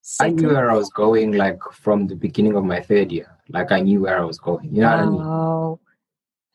[0.00, 0.38] Second.
[0.38, 3.36] I knew where I was going, like from the beginning of my third year.
[3.50, 4.74] Like I knew where I was going.
[4.74, 5.78] You know what I mean?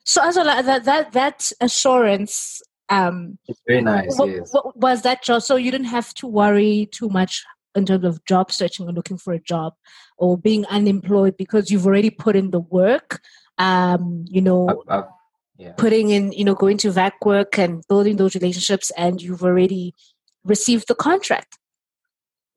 [0.04, 2.60] So as well, that that that assurance.
[2.88, 4.18] Um, it's very nice.
[4.24, 4.54] Yes.
[4.74, 5.42] was that job?
[5.42, 7.44] So you didn't have to worry too much
[7.74, 9.74] in terms of job searching or looking for a job
[10.16, 13.20] or being unemployed because you've already put in the work.
[13.58, 15.10] Um, you know, I've, I've,
[15.58, 15.72] yeah.
[15.76, 19.94] putting in, you know, going to VAC work and building those relationships, and you've already
[20.44, 21.58] received the contract.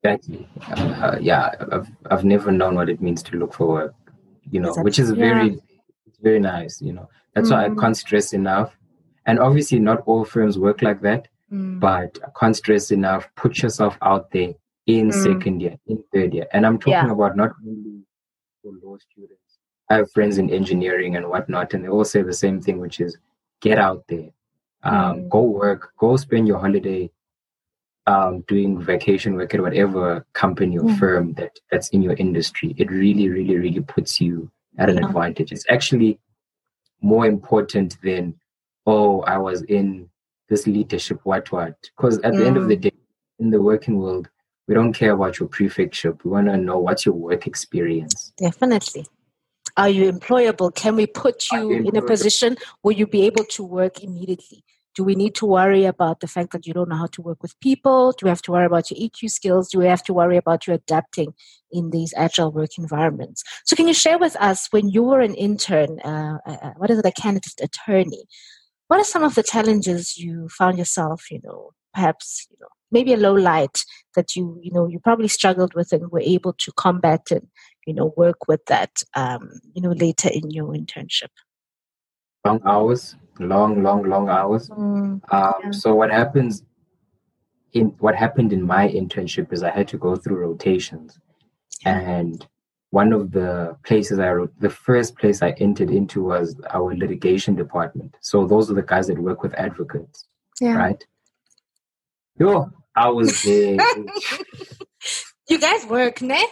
[0.02, 0.48] Exactly.
[0.70, 3.94] Uh, yeah, I've I've never known what it means to look for work.
[4.50, 4.84] You know, exactly.
[4.84, 5.56] which is very, yeah.
[6.22, 6.80] very nice.
[6.80, 7.52] You know, that's mm.
[7.52, 7.78] why I mm.
[7.78, 8.76] can't stress enough.
[9.26, 11.78] And obviously, not all firms work like that, mm.
[11.78, 13.28] but I can't stress enough.
[13.36, 14.54] Put yourself out there
[14.86, 15.22] in mm.
[15.22, 16.46] second year, in third year.
[16.52, 17.12] And I'm talking yeah.
[17.12, 18.02] about not only
[18.62, 19.36] for law students.
[19.88, 23.00] I have friends in engineering and whatnot, and they all say the same thing, which
[23.00, 23.16] is
[23.60, 24.30] get out there,
[24.82, 25.28] um, mm.
[25.28, 27.10] go work, go spend your holiday
[28.06, 30.98] um, doing vacation work at whatever company or mm.
[30.98, 32.74] firm that that's in your industry.
[32.78, 35.06] It really, really, really puts you at an yeah.
[35.06, 35.52] advantage.
[35.52, 36.18] It's actually
[37.02, 38.34] more important than
[38.86, 40.08] oh, I was in
[40.48, 41.74] this leadership, what, what.
[41.96, 42.82] Because at the end of the mm.
[42.82, 42.92] day,
[43.38, 44.28] in the working world,
[44.68, 46.24] we don't care about your prefectship.
[46.24, 48.32] We want to know what's your work experience.
[48.36, 49.06] Definitely.
[49.76, 50.74] Are you employable?
[50.74, 54.64] Can we put you in a position where you be able to work immediately?
[54.96, 57.42] Do we need to worry about the fact that you don't know how to work
[57.42, 58.12] with people?
[58.12, 59.70] Do we have to worry about your EQ skills?
[59.70, 61.32] Do we have to worry about you adapting
[61.70, 63.44] in these agile work environments?
[63.64, 66.90] So, can you share with us when you were an intern, uh, uh, uh what
[66.90, 68.24] is it, a candidate attorney?
[68.90, 73.12] What are some of the challenges you found yourself, you know, perhaps, you know, maybe
[73.12, 73.84] a low light
[74.16, 77.46] that you, you know, you probably struggled with and were able to combat and,
[77.86, 81.28] you know, work with that, um, you know, later in your internship?
[82.44, 84.68] Long hours, long, long, long hours.
[84.70, 85.70] Mm, um, yeah.
[85.70, 86.64] So what happens
[87.72, 91.16] in what happened in my internship is I had to go through rotations,
[91.84, 92.44] and
[92.90, 97.54] one of the places I wrote, the first place I entered into was our litigation
[97.54, 98.16] department.
[98.20, 100.26] So those are the guys that work with advocates,
[100.60, 100.74] yeah.
[100.74, 101.04] right?
[102.38, 103.76] Yo, I was there.
[105.48, 106.44] you guys work, ne?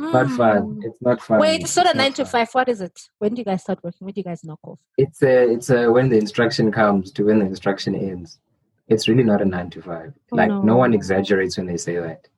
[0.00, 0.62] It's not fun.
[0.62, 0.80] Hmm.
[0.84, 1.40] It's not fun.
[1.40, 3.00] Wait, so the nine to five, what is it?
[3.18, 4.04] When do you guys start working?
[4.04, 4.78] When do you guys knock off?
[4.96, 8.38] It's a, it's a, when the instruction comes to when the instruction ends.
[8.86, 10.12] It's really not a nine to five.
[10.32, 10.62] Oh, like no.
[10.62, 10.76] no.
[10.76, 12.28] one exaggerates when they say that.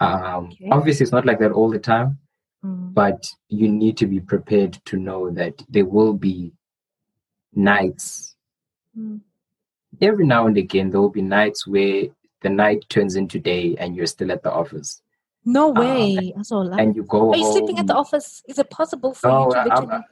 [0.00, 0.68] Um, okay.
[0.70, 2.18] Obviously, it's not like that all the time.
[2.64, 2.94] Mm.
[2.94, 6.52] But you need to be prepared to know that there will be
[7.54, 8.36] nights.
[8.98, 9.20] Mm.
[10.00, 12.04] Every now and again, there will be nights where
[12.42, 15.02] the night turns into day and you're still at the office.
[15.44, 16.32] No um, way.
[16.50, 17.32] Um, and you go.
[17.32, 17.52] Are you home.
[17.52, 18.42] sleeping at the office?
[18.48, 20.04] Is it possible for no, you to literally?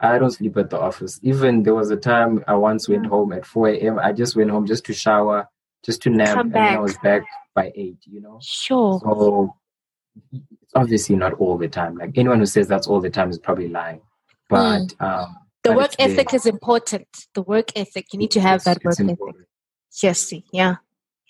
[0.00, 1.18] I, I don't sleep at the office.
[1.22, 3.98] Even there was a time I once went home at 4 a.m.
[3.98, 5.48] I just went home just to shower,
[5.84, 7.22] just to nap, and I was back
[7.54, 8.38] by 8, you know?
[8.40, 9.00] Sure.
[9.00, 9.54] So
[10.74, 11.96] obviously not all the time.
[11.96, 14.00] Like anyone who says that's all the time is probably lying.
[14.48, 15.00] But mm.
[15.00, 17.08] um, the but work ethic is important.
[17.34, 19.18] The work ethic, you need to have that work ethic.
[20.02, 20.76] Yes, yeah.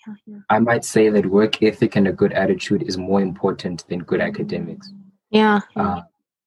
[0.07, 0.37] Yeah, yeah.
[0.49, 4.21] I might say that work ethic and a good attitude is more important than good
[4.21, 4.91] academics.
[5.29, 5.59] Yeah.
[5.75, 6.01] Uh,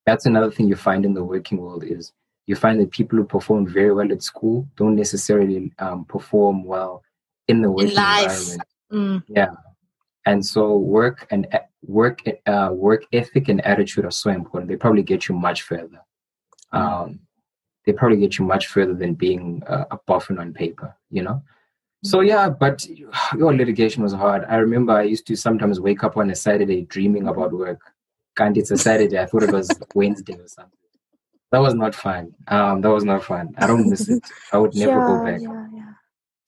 [0.07, 2.13] that's another thing you find in the working world is
[2.47, 7.03] you find that people who perform very well at school don't necessarily um, perform well
[7.49, 8.63] in the working in environment.
[8.93, 9.23] Mm.
[9.29, 9.51] Yeah.
[10.27, 11.47] And so work and
[11.83, 14.69] work uh, work ethic and attitude are so important.
[14.69, 16.01] They probably get you much further.
[16.73, 17.21] Um,
[17.85, 21.43] they probably get you much further than being uh, a boffin on paper, you know.
[22.05, 22.85] So yeah, but
[23.37, 24.45] your litigation was hard.
[24.49, 27.81] I remember I used to sometimes wake up on a Saturday dreaming about work.
[28.39, 29.19] And it's a Saturday.
[29.19, 30.79] I thought it was Wednesday or something.
[31.53, 32.35] That was not fun.
[32.49, 33.55] Um, that was not fun.
[33.59, 34.25] I don't miss it.
[34.53, 35.41] I would never yeah, go back.
[35.43, 35.62] Yeah.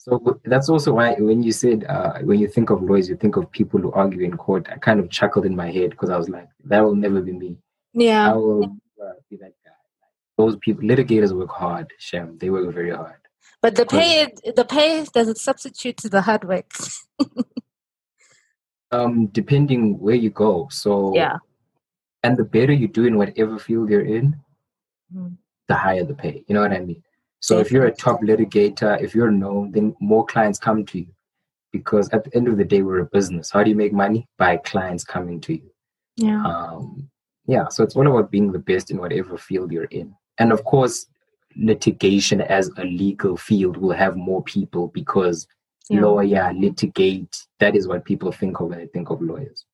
[0.05, 3.37] So that's also why when you said uh, when you think of lawyers, you think
[3.39, 4.69] of people who argue in court.
[4.71, 7.33] I kind of chuckled in my head because I was like, that will never be
[7.33, 7.57] me.
[7.95, 8.65] Yeah, I will
[9.03, 9.71] uh, be that guy.
[10.37, 11.91] Those people, litigators work hard.
[11.99, 13.17] Shem, they work very hard.
[13.63, 16.71] But the pay, the pay doesn't substitute to the hard work?
[18.93, 20.69] um, depending where you go.
[20.71, 21.39] So yeah,
[22.23, 24.37] and the better you do in whatever field you're in,
[25.17, 25.35] mm.
[25.67, 26.45] the higher the pay.
[26.47, 27.03] You know what I mean?
[27.45, 31.09] So if you're a top litigator, if you're known, then more clients come to you.
[31.75, 33.51] Because at the end of the day, we're a business.
[33.51, 34.27] How do you make money?
[34.39, 35.71] By clients coming to you.
[36.17, 36.43] Yeah.
[36.43, 37.11] Um,
[37.47, 37.69] yeah.
[37.69, 40.15] So it's all about being the best in whatever field you're in.
[40.39, 41.05] And of course,
[41.55, 45.47] litigation as a legal field will have more people because
[45.91, 46.01] yeah.
[46.01, 49.67] lawyer, litigate, that is what people think of when they think of lawyers.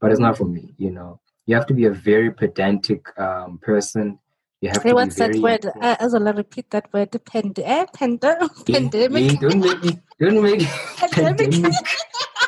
[0.00, 1.18] But it's not for me, you know.
[1.46, 4.20] You have to be a very pedantic um, person
[4.60, 5.66] you have hey, to what's that word?
[5.66, 7.10] Uh, as well, repeat that word.
[7.24, 7.86] Pand- eh?
[7.92, 8.20] Pand-
[8.66, 9.38] pandemic.
[9.40, 9.98] don't make me.
[10.18, 10.60] Don't make
[11.12, 11.52] pandemic.
[11.52, 11.74] pandemic.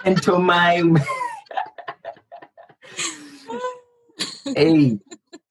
[0.02, 0.98] Pantomime.
[4.56, 4.98] hey,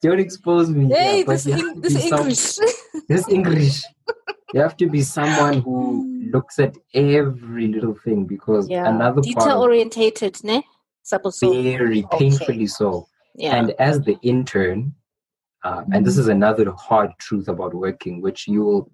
[0.02, 0.88] don't expose me.
[0.88, 2.38] Hey, yeah, this, in, this English.
[2.38, 2.68] Some,
[3.08, 3.84] this English.
[4.54, 8.88] You have to be someone who looks at every little thing because yeah.
[8.88, 10.64] another detail orientated, ne?
[11.42, 12.18] Very okay.
[12.18, 13.08] painfully so.
[13.36, 13.56] Yeah.
[13.56, 14.96] And as the intern,
[15.68, 18.92] uh, and this is another hard truth about working, which you will,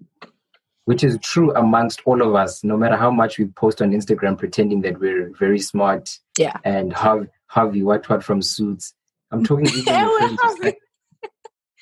[0.86, 4.36] which is true amongst all of us, no matter how much we post on Instagram
[4.36, 6.18] pretending that we're very smart.
[6.36, 6.56] Yeah.
[6.64, 8.92] And have Harvey what what from suits.
[9.30, 10.78] I'm talking even your friends, like,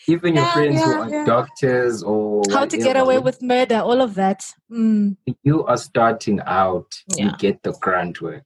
[0.08, 1.24] even your yeah, friends yeah, who are yeah.
[1.24, 4.44] doctors or how to get away with murder, all of that.
[4.70, 5.16] Mm.
[5.42, 8.44] You are starting out, you get the grant work.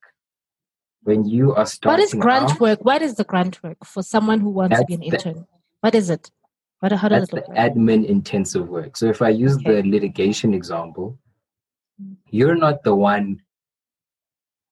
[1.03, 2.85] When you are starting, what is grant out, work?
[2.85, 5.35] What is the grant work for someone who wants to be an intern?
[5.35, 5.47] The,
[5.81, 6.31] what is it?
[6.87, 7.73] What, how does That's the like?
[7.73, 8.97] admin intensive work.
[8.97, 9.83] So if I use okay.
[9.83, 11.19] the litigation example,
[12.31, 13.43] you're not the one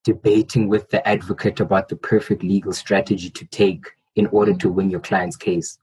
[0.05, 4.89] debating with the advocate about the perfect legal strategy to take in order to win
[4.89, 5.77] your client's case.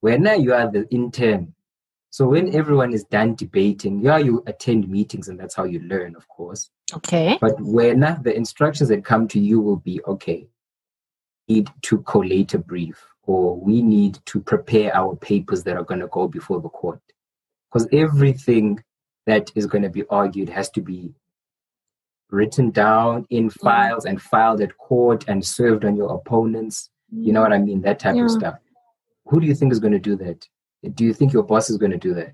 [0.00, 1.54] Where now you are the intern.
[2.10, 6.16] So when everyone is done debating, yeah, you attend meetings and that's how you learn,
[6.16, 6.68] of course.
[6.92, 7.38] Okay.
[7.40, 10.48] But when the instructions that come to you will be okay,
[11.48, 16.00] need to collate a brief or we need to prepare our papers that are going
[16.00, 16.98] to go before the court.
[17.70, 18.82] Because everything
[19.26, 21.12] that is going to be argued has to be
[22.30, 23.60] written down in mm.
[23.60, 26.88] files and filed at court and served on your opponents.
[27.12, 27.82] You know what I mean?
[27.82, 28.24] That type yeah.
[28.24, 28.54] of stuff.
[29.26, 30.48] Who do you think is going to do that?
[30.94, 32.32] Do you think your boss is going to do that?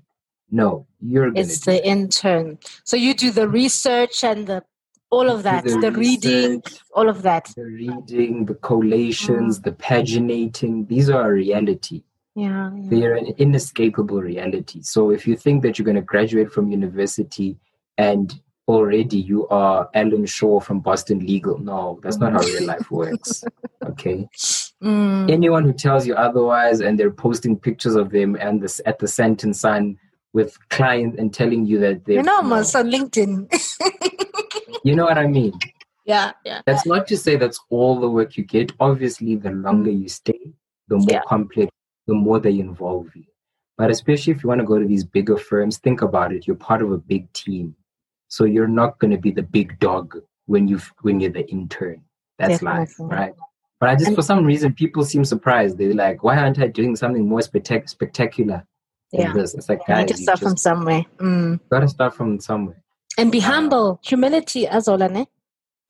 [0.49, 2.57] No, you're It's the intern.
[2.85, 4.63] So you do the research and the
[5.11, 6.61] all of that the, the reading
[6.93, 9.63] all of that the reading the collations mm.
[9.63, 12.03] the paginating these are a reality
[12.37, 16.51] yeah, yeah, they're an inescapable reality so if you think that you're going to graduate
[16.51, 17.57] from university
[17.97, 21.57] and already you are Alan Shore from Boston Legal.
[21.59, 23.43] No, that's not how real life works.
[23.83, 24.27] Okay.
[24.81, 25.31] Mm.
[25.31, 29.05] Anyone who tells you otherwise and they're posting pictures of them and this at the
[29.05, 29.97] Sandton Sun
[30.33, 32.55] with clients and telling you that they're you know, no.
[32.55, 33.47] on LinkedIn.
[34.83, 35.53] you know what I mean?
[36.05, 36.61] Yeah, yeah.
[36.65, 38.71] That's not to say that's all the work you get.
[38.79, 40.53] Obviously, the longer you stay,
[40.87, 41.21] the more yeah.
[41.27, 41.71] complex,
[42.07, 43.25] the more they involve you.
[43.77, 46.47] But especially if you want to go to these bigger firms, think about it.
[46.47, 47.75] You're part of a big team,
[48.29, 52.01] so you're not going to be the big dog when you when you're the intern.
[52.37, 53.33] That's life, right?
[53.79, 55.77] But I just and, for some reason people seem surprised.
[55.77, 58.65] They're like, "Why aren't I doing something more spectac- spectacular?"
[59.11, 59.53] Yeah, this?
[59.53, 61.03] it's like guys, you need to start from somewhere.
[61.17, 61.59] Mm.
[61.69, 62.81] Got to start from somewhere
[63.17, 63.99] and be humble.
[64.03, 65.25] Humility as well ne?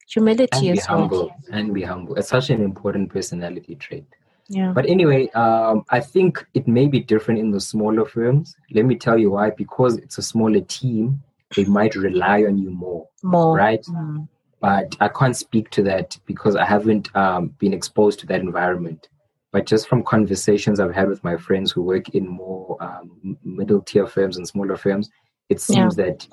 [0.07, 2.15] humility and as be humble and be humble.
[2.15, 4.05] It's such an important personality trait.
[4.47, 4.71] Yeah.
[4.73, 8.55] But anyway um, i think it may be different in the smaller firms.
[8.71, 9.49] Let me tell you why.
[9.49, 11.21] Because it's a smaller team
[11.55, 13.55] they might rely on you more more.
[13.55, 13.83] right?
[13.83, 14.27] Mm.
[14.59, 19.09] but i can't speak to that because i haven't um, been exposed to that environment.
[19.51, 23.81] But just from conversations i've had with my friends who work in more um, middle
[23.81, 25.09] tier firms and smaller firms
[25.49, 26.05] it seems yeah.
[26.05, 26.27] that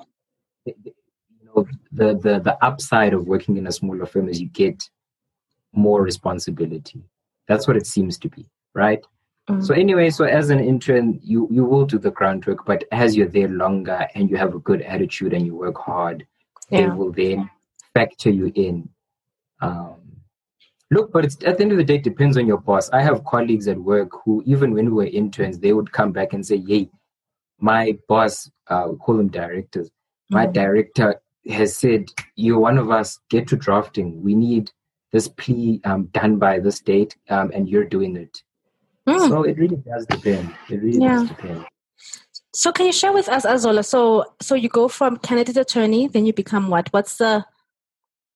[0.65, 0.93] you
[1.45, 4.81] know the, the the upside of working in a smaller firm is you get
[5.73, 7.03] more responsibility.
[7.47, 9.03] That's what it seems to be right?
[9.49, 9.61] Mm-hmm.
[9.61, 13.27] so anyway so as an intern you you will do the groundwork but as you're
[13.27, 16.25] there longer and you have a good attitude and you work hard
[16.69, 16.79] yeah.
[16.79, 17.49] they will then
[17.93, 18.87] factor you in.
[19.59, 19.97] Um,
[20.91, 22.89] look but it's at the end of the day it depends on your boss.
[22.91, 26.31] I have colleagues at work who even when we were interns they would come back
[26.31, 26.89] and say yay
[27.59, 29.91] my boss uh, call them directors
[30.29, 30.53] my mm-hmm.
[30.53, 34.21] director has said, You're one of us, get to drafting.
[34.23, 34.71] We need
[35.11, 38.41] this plea um, done by this date, um, and you're doing it.
[39.07, 39.29] Mm.
[39.29, 40.53] So it really does depend.
[40.69, 41.19] It really yeah.
[41.19, 41.65] does depend.
[42.55, 43.83] So can you share with us, Azola?
[43.83, 46.87] So so you go from candidate attorney, then you become what?
[46.91, 47.45] What's the,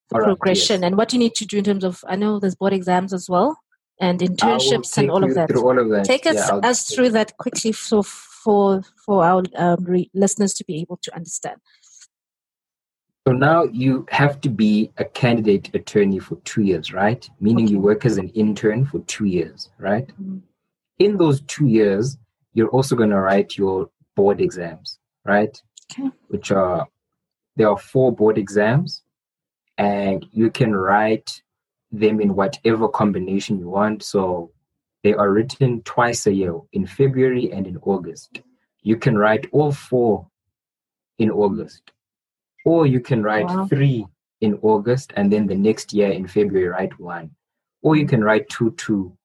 [0.09, 0.87] the progression, yes.
[0.87, 2.03] and what do you need to do in terms of?
[2.07, 3.57] I know there's board exams as well,
[3.99, 5.55] and internships and all of that.
[5.55, 6.05] all of that.
[6.05, 10.81] Take us us through that quickly, so for for our um, re- listeners to be
[10.81, 11.59] able to understand.
[13.27, 17.29] So now you have to be a candidate attorney for two years, right?
[17.41, 17.73] Meaning okay.
[17.73, 20.07] you work as an intern for two years, right?
[20.07, 20.37] Mm-hmm.
[20.99, 22.17] In those two years,
[22.53, 25.61] you're also going to write your board exams, right?
[25.91, 26.09] Okay.
[26.29, 26.87] Which are,
[27.57, 29.03] there are four board exams,
[29.77, 31.41] and you can write
[31.91, 34.03] them in whatever combination you want.
[34.03, 34.51] So
[35.03, 38.41] they are written twice a year, in February and in August.
[38.81, 40.27] You can write all four
[41.17, 41.91] in August
[42.67, 43.65] or you can write wow.
[43.65, 44.05] three
[44.41, 47.31] in August and then the next year in February write one.
[47.81, 49.15] Or you can write two, two.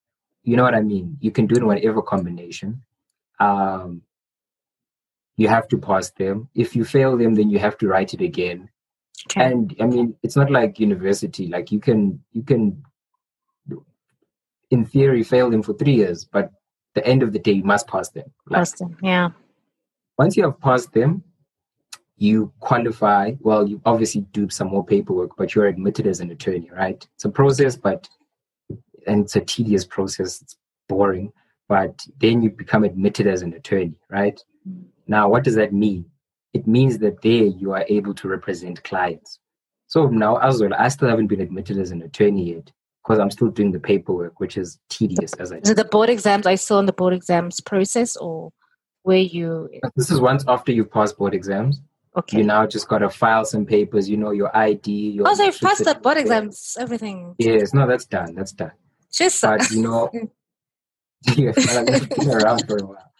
[0.44, 1.18] You know what I mean?
[1.20, 2.84] You can do it in whatever combination.
[3.40, 4.02] Um,
[5.36, 6.48] you have to pass them.
[6.54, 8.68] If you fail them, then you have to write it again.
[9.26, 9.44] Okay.
[9.44, 11.46] And I mean, it's not like university.
[11.46, 12.82] Like you can, you can,
[14.70, 16.50] in theory, fail them for three years, but
[16.94, 18.24] the end of the day, you must pass them.
[18.46, 19.30] Like, pass them, yeah.
[20.18, 21.22] Once you have passed them,
[22.16, 23.32] you qualify.
[23.40, 27.06] Well, you obviously do some more paperwork, but you're admitted as an attorney, right?
[27.14, 28.08] It's a process, but
[29.06, 30.40] and it's a tedious process.
[30.42, 30.56] It's
[30.88, 31.32] boring,
[31.68, 34.40] but then you become admitted as an attorney, right?
[34.68, 34.84] Mm.
[35.06, 36.04] Now, what does that mean?
[36.54, 39.38] It means that there you are able to represent clients.
[39.86, 42.70] So now, as well, I still haven't been admitted as an attorney yet
[43.02, 45.32] because I'm still doing the paperwork, which is tedious.
[45.34, 48.52] As I is the board exams I saw in the board exams process, or
[49.02, 49.68] where you?
[49.96, 51.80] This is once after you pass board exams.
[52.16, 52.38] Okay.
[52.38, 55.10] You now just got to file some papers, you know, your ID.
[55.12, 57.34] Your oh, so you passed the board exams, everything.
[57.38, 58.34] Yes, no, that's done.
[58.34, 58.72] That's done.
[59.12, 60.10] Just but you know,
[61.36, 63.12] yeah, I've been around for a while.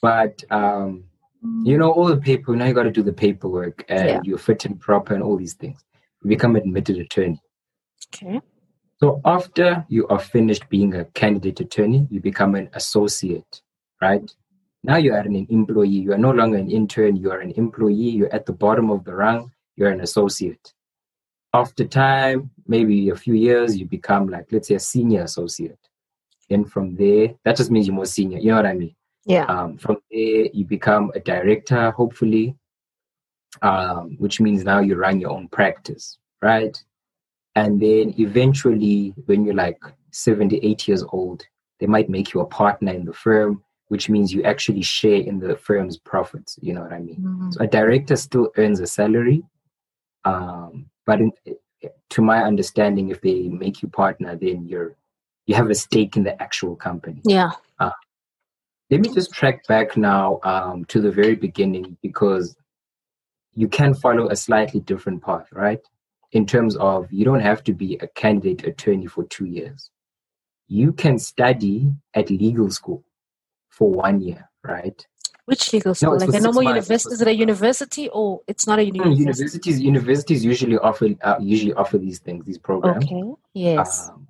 [0.00, 1.04] But um,
[1.64, 2.54] you know, all the paper.
[2.54, 4.20] Now you got to do the paperwork, and yeah.
[4.24, 5.84] you're fit and proper, and all these things.
[6.22, 7.40] You become admitted attorney.
[8.14, 8.40] Okay.
[9.00, 13.60] So after you are finished being a candidate attorney, you become an associate,
[14.00, 14.30] right?
[14.84, 15.88] Now you are an employee.
[15.88, 17.16] You are no longer an intern.
[17.16, 18.10] You are an employee.
[18.10, 19.50] You're at the bottom of the rung.
[19.74, 20.72] You're an associate.
[21.54, 25.78] After time, maybe a few years, you become like, let's say, a senior associate.
[26.48, 28.38] Then from there, that just means you're more senior.
[28.38, 28.94] You know what I mean?
[29.24, 29.44] Yeah.
[29.46, 32.56] Um, from there, you become a director, hopefully,
[33.62, 36.76] um, which means now you run your own practice, right?
[37.54, 41.44] And then eventually, when you're like 78 years old,
[41.78, 43.62] they might make you a partner in the firm
[43.92, 46.58] which means you actually share in the firm's profits.
[46.62, 47.16] You know what I mean?
[47.16, 47.50] Mm-hmm.
[47.50, 49.42] So a director still earns a salary,
[50.24, 51.30] um, but in,
[52.08, 54.96] to my understanding, if they make you partner, then you're
[55.44, 57.20] you have a stake in the actual company.
[57.26, 57.50] Yeah.
[58.92, 62.54] Let me just track back now um, to the very beginning because
[63.54, 65.80] you can follow a slightly different path, right?
[66.32, 69.90] In terms of you don't have to be a candidate attorney for two years.
[70.68, 73.02] You can study at legal school
[73.70, 75.06] for one year, right?
[75.46, 76.18] Which legal school?
[76.18, 77.14] No, like a normal university?
[77.14, 79.22] Is it a university or it's not a university?
[79.22, 83.06] universities, universities usually offer uh, usually offer these things, these programs.
[83.06, 83.22] Okay.
[83.54, 84.10] Yes.
[84.10, 84.28] Um,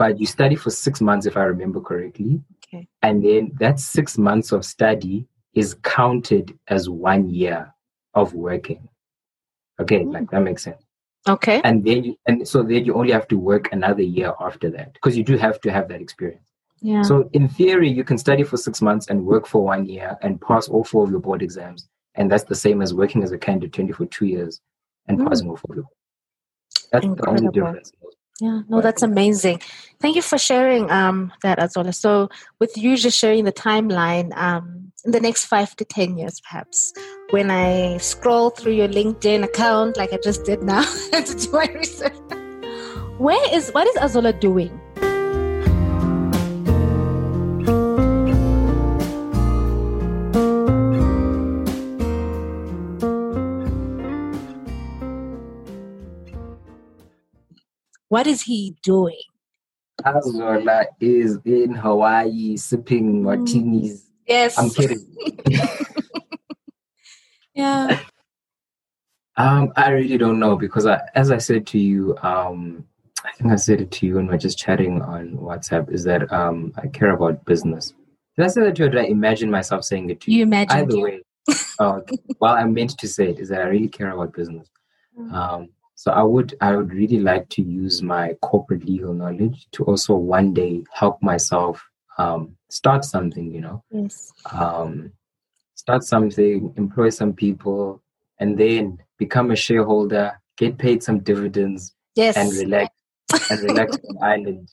[0.00, 2.40] but you study for six months, if I remember correctly.
[2.72, 2.88] Okay.
[3.02, 7.72] And then that six months of study is counted as one year
[8.14, 8.88] of working.
[9.80, 10.12] Okay, mm.
[10.12, 10.82] like that makes sense.
[11.28, 11.60] Okay.
[11.64, 14.94] And then you, and so then you only have to work another year after that
[14.94, 16.44] because you do have to have that experience.
[16.80, 17.02] Yeah.
[17.02, 20.40] So in theory, you can study for six months and work for one year and
[20.40, 21.88] pass all four of your board exams.
[22.14, 24.60] And that's the same as working as a candidate attorney for two years
[25.06, 25.28] and mm.
[25.28, 25.86] passing all four of your
[26.92, 27.34] That's Incredible.
[27.34, 27.92] the only difference.
[28.40, 29.60] Yeah, no, that's amazing.
[30.00, 31.92] Thank you for sharing um, that, Azola.
[31.92, 32.28] So,
[32.60, 36.92] with you just sharing the timeline, um, in the next five to 10 years, perhaps,
[37.30, 40.82] when I scroll through your LinkedIn account, like I just did now,
[41.12, 42.14] to do my research,
[43.18, 44.80] where is, what is Azola doing?
[58.08, 59.20] What is he doing?
[60.04, 63.22] Azola is in Hawaii sipping mm.
[63.22, 64.08] martinis.
[64.26, 64.58] Yes.
[64.58, 65.06] I'm kidding.
[67.54, 68.00] yeah.
[69.36, 72.84] Um, I really don't know because I, as I said to you, um,
[73.24, 76.04] I think I said it to you when we are just chatting on WhatsApp, is
[76.04, 77.94] that um, I care about business.
[78.36, 78.90] Did I say that to you?
[78.90, 80.38] Did I imagine myself saying it to you?
[80.38, 81.02] You imagine Either you.
[81.02, 81.22] way.
[81.80, 82.02] oh,
[82.40, 84.68] well, I meant to say it is that I really care about business.
[85.18, 85.32] Mm.
[85.32, 85.68] Um,
[85.98, 90.14] so I would I would really like to use my corporate legal knowledge to also
[90.14, 91.84] one day help myself
[92.18, 93.52] um, start something.
[93.52, 94.32] You know, yes.
[94.52, 95.10] Um,
[95.74, 98.00] start something, employ some people,
[98.38, 102.36] and then become a shareholder, get paid some dividends, yes.
[102.36, 102.94] and relax
[103.50, 104.68] and relax on the island.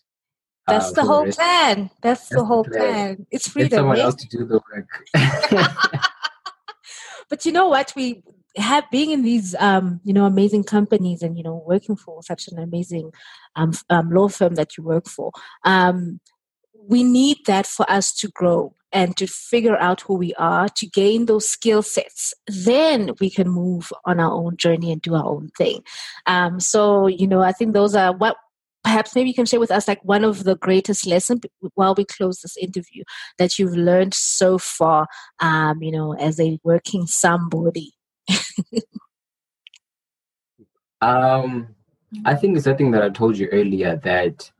[0.67, 1.89] That's uh, the whole the plan.
[2.03, 2.81] That's, That's, the whole plan.
[2.81, 3.27] plan.
[3.31, 3.69] It's freedom.
[3.69, 6.05] Get someone else to do the work.
[7.29, 7.93] but you know what?
[7.95, 8.21] We
[8.57, 12.47] have being in these um, you know amazing companies and you know working for such
[12.47, 13.11] an amazing
[13.55, 15.31] um, um, law firm that you work for
[15.63, 16.19] um,
[16.87, 20.87] we need that for us to grow and to figure out who we are to
[20.87, 22.33] gain those skill sets.
[22.47, 25.81] Then we can move on our own journey and do our own thing.
[26.25, 28.37] Um, so you know i think those are what
[28.83, 31.41] perhaps maybe you can share with us like one of the greatest lessons
[31.73, 33.03] while we close this interview
[33.39, 35.07] that you've learned so far
[35.39, 37.94] um, you know as a working somebody
[41.01, 41.75] um,
[42.23, 44.51] I think it's something that I told you earlier that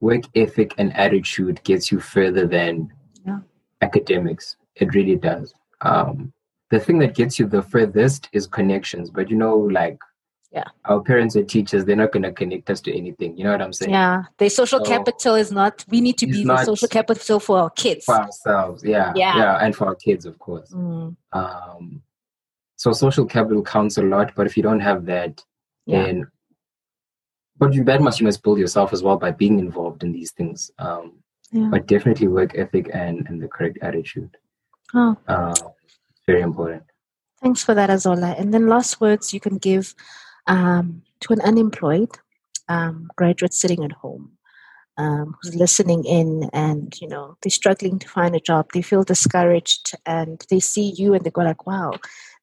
[0.00, 2.92] work ethic and attitude gets you further than
[3.26, 3.38] yeah.
[3.80, 4.56] academics.
[4.76, 5.54] It really does.
[5.80, 6.32] Um,
[6.70, 9.10] the thing that gets you the furthest is connections.
[9.10, 9.98] But you know, like
[10.52, 13.36] yeah, our parents and teachers, they're not going to connect us to anything.
[13.36, 13.90] You know what I'm saying?
[13.90, 15.84] Yeah, the social so, capital is not.
[15.88, 18.84] We need to be the social capital for our kids, for ourselves.
[18.84, 20.70] Yeah, yeah, yeah, and for our kids, of course.
[20.72, 21.16] Mm.
[21.32, 22.02] Um,
[22.84, 25.42] so social capital counts a lot, but if you don't have that,
[25.86, 26.02] yeah.
[26.02, 26.26] then
[27.56, 30.32] but you that much you must build yourself as well by being involved in these
[30.32, 30.70] things.
[30.78, 31.12] Um,
[31.50, 31.68] yeah.
[31.70, 34.36] But definitely work ethic and and the correct attitude.
[34.92, 35.54] Oh, uh,
[36.26, 36.82] very important.
[37.42, 38.38] Thanks for that, Azola.
[38.38, 39.94] And then last words you can give
[40.46, 42.10] um, to an unemployed
[42.68, 44.36] um, graduate sitting at home
[44.96, 49.02] um, who's listening in and you know they're struggling to find a job they feel
[49.02, 51.92] discouraged and they see you and they go like wow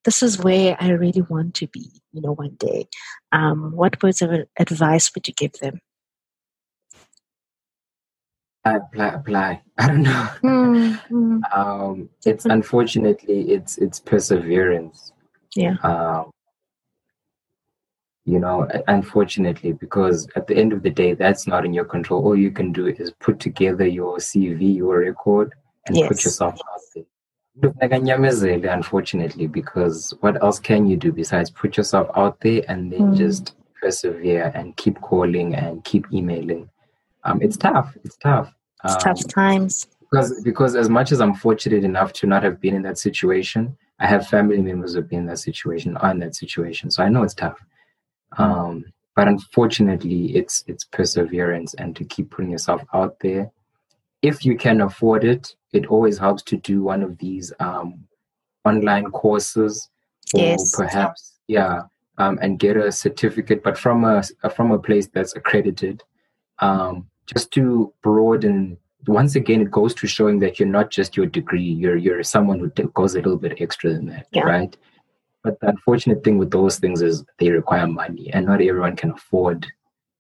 [0.03, 2.87] this is where I really want to be, you know, one day.
[3.31, 5.79] Um, what words of advice would you give them?
[8.63, 9.61] Apply, apply.
[9.77, 10.27] I don't know.
[10.43, 11.39] Mm-hmm.
[11.53, 15.13] um, it's unfortunately it's it's perseverance.
[15.55, 15.75] Yeah.
[15.83, 16.31] Um,
[18.23, 22.23] you know, unfortunately, because at the end of the day, that's not in your control.
[22.23, 25.53] All you can do is put together your CV, your record,
[25.87, 26.07] and yes.
[26.07, 27.03] put yourself out there
[28.73, 33.17] unfortunately, because what else can you do besides put yourself out there and then mm.
[33.17, 36.69] just persevere and keep calling and keep emailing?
[37.23, 37.95] Um, it's tough.
[38.03, 38.53] It's tough.
[38.83, 39.87] It's um, tough times.
[39.99, 43.77] Because because as much as I'm fortunate enough to not have been in that situation,
[43.99, 46.89] I have family members who've been in that situation, are in that situation.
[46.89, 47.59] So I know it's tough.
[48.37, 48.85] Um,
[49.15, 53.51] but unfortunately, it's it's perseverance and to keep putting yourself out there
[54.21, 58.05] if you can afford it, it always helps to do one of these um,
[58.65, 59.89] online courses,
[60.33, 60.75] or yes.
[60.75, 61.81] perhaps yeah,
[62.17, 64.23] um, and get a certificate, but from a
[64.55, 66.03] from a place that's accredited,
[66.59, 68.77] um, just to broaden.
[69.07, 72.59] Once again, it goes to showing that you're not just your degree; you're you're someone
[72.59, 74.43] who goes a little bit extra than that, yeah.
[74.43, 74.77] right?
[75.43, 79.11] But the unfortunate thing with those things is they require money, and not everyone can
[79.11, 79.65] afford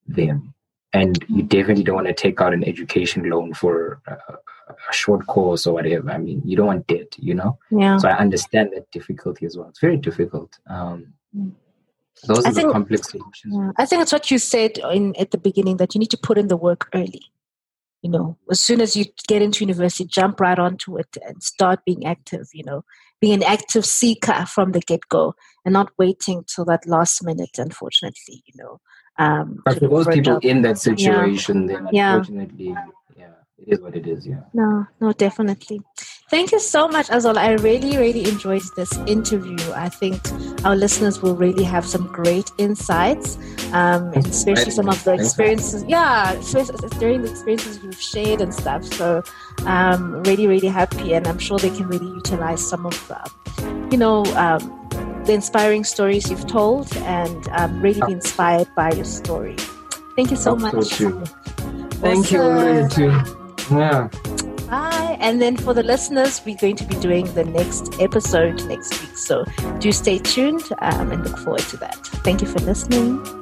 [0.07, 0.55] them
[0.93, 5.25] and you definitely don't want to take out an education loan for a, a, short
[5.27, 6.09] course or whatever.
[6.11, 7.57] I mean, you don't want debt, you know.
[7.69, 7.97] Yeah.
[7.97, 9.69] So I understand that difficulty as well.
[9.69, 10.57] It's very difficult.
[10.67, 11.13] Um,
[12.27, 13.53] those I are think, the complex solutions.
[13.55, 16.17] Yeah, I think it's what you said in at the beginning that you need to
[16.17, 17.23] put in the work early.
[18.01, 21.85] You know, as soon as you get into university, jump right onto it and start
[21.85, 22.47] being active.
[22.53, 22.83] You know,
[23.19, 25.35] being an active seeker from the get go,
[25.65, 27.57] and not waiting till that last minute.
[27.57, 28.79] Unfortunately, you know.
[29.21, 31.75] Um, but for those people in that situation, yeah.
[31.75, 32.85] then unfortunately, yeah.
[33.17, 34.25] yeah, it is what it is.
[34.25, 34.41] Yeah.
[34.53, 35.81] No, no, definitely.
[36.31, 37.37] Thank you so much, Azol.
[37.37, 39.59] I really, really enjoyed this interview.
[39.75, 40.17] I think
[40.65, 43.37] our listeners will really have some great insights,
[43.73, 45.83] um, especially some of the experiences.
[45.87, 46.31] Yeah,
[46.99, 48.85] during the experiences you've shared and stuff.
[48.85, 49.23] So,
[49.65, 53.19] um, really, really happy, and I'm sure they can really utilize some of, the,
[53.91, 54.23] you know.
[54.35, 54.80] Um,
[55.25, 59.55] the inspiring stories you've told and um, really be inspired by your story.
[60.15, 60.85] Thank you so much.
[60.85, 61.23] So
[62.01, 63.11] Thank you, too.
[63.71, 64.09] Yeah.
[64.69, 65.17] Bye.
[65.19, 69.17] And then for the listeners, we're going to be doing the next episode next week.
[69.17, 69.45] So
[69.79, 71.95] do stay tuned um, and look forward to that.
[72.23, 73.40] Thank you for listening.